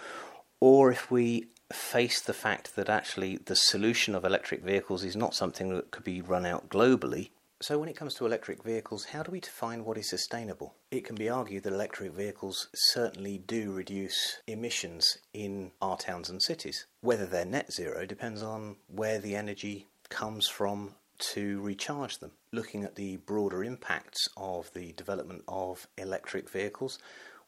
or 0.60 0.92
if 0.92 1.12
we 1.12 1.50
face 1.72 2.22
the 2.22 2.34
fact 2.34 2.76
that 2.76 2.90
actually 2.90 3.38
the 3.38 3.56
solution 3.56 4.16
of 4.16 4.24
electric 4.24 4.64
vehicles 4.64 5.04
is 5.04 5.16
not 5.16 5.36
something 5.36 5.70
that 5.76 5.92
could 5.92 6.04
be 6.04 6.22
run 6.22 6.46
out 6.46 6.70
globally, 6.70 7.30
So, 7.60 7.80
when 7.80 7.90
it 7.90 7.96
comes 7.96 8.14
to 8.16 8.26
electric 8.28 8.64
vehicles, 8.64 9.06
how 9.06 9.24
do 9.24 9.32
we 9.32 9.40
define 9.40 9.84
what 9.84 9.98
is 9.98 10.12
sustainable? 10.12 10.76
It 10.92 11.04
can 11.06 11.16
be 11.16 11.28
argued 11.28 11.64
that 11.64 11.74
electric 11.74 12.12
vehicles 12.14 12.68
certainly 12.94 13.40
do 13.40 13.72
reduce 13.72 14.42
emissions 14.46 15.18
in 15.34 15.72
our 15.82 15.98
towns 15.98 16.30
and 16.30 16.40
cities. 16.40 16.86
Whether 17.02 17.26
they're 17.26 17.46
net 17.46 17.74
zero 17.74 18.06
depends 18.06 18.44
on 18.44 18.76
where 18.88 19.18
the 19.18 19.36
energy 19.36 19.88
comes 20.10 20.48
from 20.48 20.94
to 21.34 21.60
recharge 21.62 22.20
them. 22.20 22.34
Looking 22.52 22.84
at 22.84 22.94
the 22.94 23.18
broader 23.18 23.64
impacts 23.64 24.28
of 24.38 24.72
the 24.76 24.92
development 24.94 25.44
of 25.48 25.88
electric 25.98 26.48
vehicles, 26.52 27.00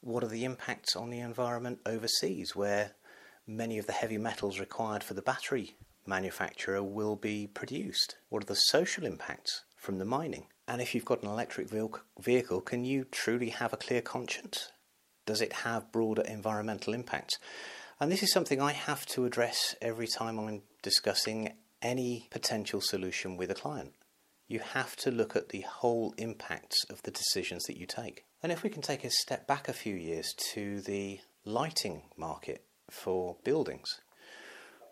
what 0.02 0.24
are 0.24 0.28
the 0.28 0.44
impacts 0.44 0.96
on 0.96 1.12
the 1.12 1.20
environment 1.20 1.82
overseas 1.86 2.56
where 2.56 2.94
many 3.50 3.80
of 3.80 3.88
the 3.88 3.94
heavy 3.94 4.18
metals 4.18 4.60
required 4.60 5.04
for 5.04 5.16
the 5.16 5.22
battery 5.22 5.76
manufacturer 6.06 6.84
will 6.84 7.16
be 7.16 7.48
produced? 7.48 8.16
What 8.30 8.44
are 8.44 8.48
the 8.48 8.56
social 8.56 9.06
impacts 9.06 9.64
from 9.76 9.98
the 9.98 10.06
mining? 10.06 10.48
And 10.68 10.82
if 10.82 10.94
you've 10.94 11.06
got 11.06 11.24
an 11.24 11.30
electric 11.30 11.68
vehicle, 11.70 12.62
can 12.62 12.86
you 12.86 13.06
truly 13.06 13.50
have 13.50 13.74
a 13.74 13.78
clear 13.78 14.02
conscience? 14.02 14.72
Does 15.26 15.42
it 15.42 15.54
have 15.54 15.92
broader 15.92 16.22
environmental 16.22 16.94
impacts? 16.94 17.40
And 18.00 18.12
this 18.12 18.24
is 18.24 18.32
something 18.32 18.62
I 18.62 18.72
have 18.72 19.06
to 19.08 19.26
address 19.26 19.76
every 19.82 20.08
time 20.08 20.40
I'm 20.40 20.62
discussing 20.84 21.54
any 21.82 22.28
potential 22.30 22.82
solution 22.82 23.36
with 23.36 23.50
a 23.50 23.56
client. 23.56 23.94
You 24.48 24.60
have 24.60 24.96
to 24.98 25.12
look 25.12 25.36
at 25.36 25.50
the 25.50 25.62
whole 25.62 26.14
impacts 26.18 26.84
of 26.90 27.02
the 27.04 27.12
decisions 27.12 27.64
that 27.64 27.78
you 27.78 27.86
take. 27.86 28.26
And 28.42 28.52
if 28.52 28.64
we 28.64 28.70
can 28.70 28.82
take 28.82 29.04
a 29.04 29.10
step 29.10 29.48
back 29.48 29.68
a 29.68 29.74
few 29.74 29.96
years 29.96 30.34
to 30.54 30.82
the 30.82 31.20
lighting 31.46 32.04
market 32.16 32.64
for 32.89 33.38
buildings, 33.43 34.02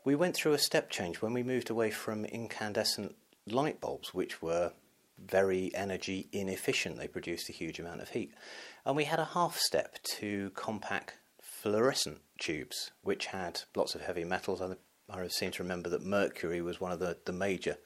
we 0.04 0.16
went 0.16 0.36
through 0.36 0.54
a 0.54 0.60
step 0.60 0.90
change 0.90 1.22
when 1.22 1.34
we 1.34 1.44
moved 1.44 1.70
away 1.70 1.92
from 1.92 2.26
incandescent 2.26 3.16
light 3.46 3.82
bulbs, 3.82 4.14
which 4.14 4.42
were 4.42 4.72
very 5.18 5.72
energy 5.76 6.28
inefficient. 6.32 6.98
They 6.98 7.08
produced 7.08 7.50
a 7.50 7.54
huge 7.54 7.80
amount 7.80 8.02
of 8.02 8.10
heat. 8.10 8.34
And 8.86 8.96
we 8.96 9.06
had 9.06 9.20
a 9.20 9.26
half 9.26 9.58
step 9.58 9.98
to 10.18 10.52
compact 10.52 11.16
fluorescent 11.42 12.22
tubes, 12.40 12.92
which 13.02 13.28
had 13.28 13.62
lots 13.76 13.96
of 13.96 14.02
heavy 14.02 14.24
metals. 14.24 14.62
I 15.10 15.28
seem 15.28 15.52
to 15.52 15.64
remember 15.64 15.90
that 15.90 16.04
mercury 16.04 16.62
was 16.62 16.80
one 16.80 16.92
of 16.92 17.00
the, 17.00 17.18
the 17.26 17.34
major 17.34 17.78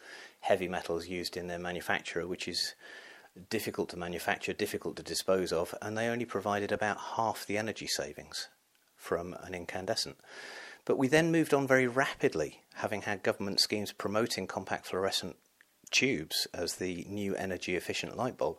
heavy 0.41 0.67
metals 0.67 1.07
used 1.07 1.37
in 1.37 1.47
their 1.47 1.59
manufacture, 1.59 2.27
which 2.27 2.47
is 2.47 2.75
difficult 3.49 3.89
to 3.89 3.97
manufacture, 3.97 4.53
difficult 4.53 4.97
to 4.97 5.03
dispose 5.03 5.53
of, 5.53 5.73
and 5.81 5.97
they 5.97 6.07
only 6.07 6.25
provided 6.25 6.71
about 6.71 6.97
half 7.15 7.45
the 7.47 7.57
energy 7.57 7.87
savings 7.87 8.49
from 9.01 9.33
an 9.41 9.53
incandescent. 9.53 10.17
But 10.85 10.97
we 10.97 11.07
then 11.07 11.31
moved 11.31 11.53
on 11.53 11.67
very 11.67 11.87
rapidly, 11.87 12.61
having 12.75 13.03
had 13.03 13.23
government 13.23 13.59
schemes 13.59 13.91
promoting 13.91 14.47
compact 14.47 14.87
fluorescent 14.87 15.35
tubes 15.91 16.47
as 16.53 16.75
the 16.75 17.05
new 17.09 17.35
energy 17.35 17.75
efficient 17.75 18.15
light 18.15 18.37
bulb. 18.37 18.57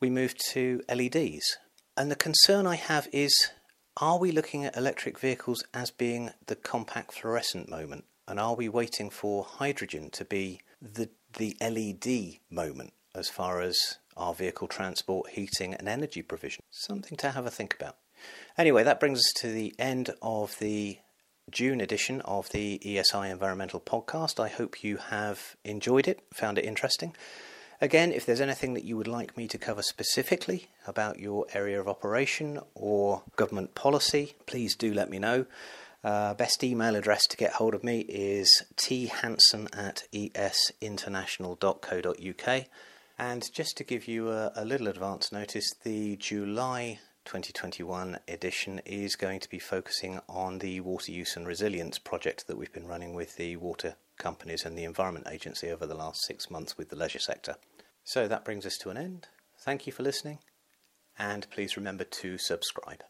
We 0.00 0.10
moved 0.10 0.40
to 0.52 0.82
LEDs. 0.88 1.58
And 1.96 2.10
the 2.10 2.16
concern 2.16 2.66
I 2.66 2.76
have 2.76 3.08
is 3.12 3.50
are 3.98 4.18
we 4.18 4.32
looking 4.32 4.64
at 4.64 4.76
electric 4.76 5.20
vehicles 5.20 5.62
as 5.72 5.90
being 5.90 6.30
the 6.46 6.56
compact 6.56 7.12
fluorescent 7.12 7.68
moment? 7.68 8.04
And 8.26 8.40
are 8.40 8.56
we 8.56 8.68
waiting 8.68 9.10
for 9.10 9.44
hydrogen 9.44 10.10
to 10.10 10.24
be 10.24 10.60
the, 10.80 11.10
the 11.36 11.56
LED 11.60 12.40
moment 12.50 12.94
as 13.14 13.28
far 13.28 13.60
as 13.60 13.98
our 14.16 14.34
vehicle 14.34 14.66
transport, 14.66 15.30
heating, 15.30 15.74
and 15.74 15.88
energy 15.88 16.22
provision? 16.22 16.64
Something 16.70 17.16
to 17.18 17.30
have 17.30 17.46
a 17.46 17.50
think 17.50 17.74
about. 17.74 17.96
Anyway, 18.56 18.82
that 18.82 19.00
brings 19.00 19.18
us 19.18 19.32
to 19.36 19.48
the 19.48 19.74
end 19.78 20.10
of 20.22 20.58
the 20.58 20.98
June 21.50 21.80
edition 21.80 22.20
of 22.22 22.48
the 22.50 22.80
ESI 22.84 23.30
Environmental 23.30 23.80
Podcast. 23.80 24.40
I 24.40 24.48
hope 24.48 24.82
you 24.82 24.96
have 24.96 25.54
enjoyed 25.64 26.08
it, 26.08 26.24
found 26.32 26.58
it 26.58 26.64
interesting. 26.64 27.14
Again, 27.80 28.12
if 28.12 28.24
there's 28.24 28.40
anything 28.40 28.74
that 28.74 28.84
you 28.84 28.96
would 28.96 29.08
like 29.08 29.36
me 29.36 29.48
to 29.48 29.58
cover 29.58 29.82
specifically 29.82 30.68
about 30.86 31.18
your 31.18 31.46
area 31.52 31.80
of 31.80 31.88
operation 31.88 32.60
or 32.74 33.24
government 33.36 33.74
policy, 33.74 34.36
please 34.46 34.76
do 34.76 34.94
let 34.94 35.10
me 35.10 35.18
know. 35.18 35.46
Uh, 36.02 36.34
best 36.34 36.62
email 36.62 36.94
address 36.96 37.26
to 37.26 37.36
get 37.36 37.54
hold 37.54 37.74
of 37.74 37.82
me 37.82 38.00
is 38.00 38.62
thanson 38.76 39.74
at 39.76 40.04
esinternational.co.uk. 40.12 42.64
And 43.18 43.52
just 43.52 43.76
to 43.76 43.84
give 43.84 44.08
you 44.08 44.30
a, 44.30 44.52
a 44.54 44.64
little 44.64 44.88
advance 44.88 45.30
notice, 45.32 45.70
the 45.82 46.16
July 46.16 47.00
2021 47.24 48.18
edition 48.28 48.80
is 48.84 49.16
going 49.16 49.40
to 49.40 49.48
be 49.48 49.58
focusing 49.58 50.20
on 50.28 50.58
the 50.58 50.80
water 50.80 51.10
use 51.10 51.36
and 51.36 51.46
resilience 51.46 51.98
project 51.98 52.46
that 52.46 52.56
we've 52.56 52.72
been 52.72 52.86
running 52.86 53.14
with 53.14 53.36
the 53.36 53.56
water 53.56 53.96
companies 54.18 54.64
and 54.64 54.76
the 54.76 54.84
Environment 54.84 55.26
Agency 55.30 55.70
over 55.70 55.86
the 55.86 55.94
last 55.94 56.24
six 56.26 56.50
months 56.50 56.76
with 56.76 56.90
the 56.90 56.96
leisure 56.96 57.18
sector. 57.18 57.56
So 58.04 58.28
that 58.28 58.44
brings 58.44 58.66
us 58.66 58.76
to 58.82 58.90
an 58.90 58.96
end. 58.96 59.28
Thank 59.60 59.86
you 59.86 59.92
for 59.92 60.02
listening, 60.02 60.40
and 61.18 61.48
please 61.50 61.76
remember 61.76 62.04
to 62.04 62.36
subscribe. 62.36 63.02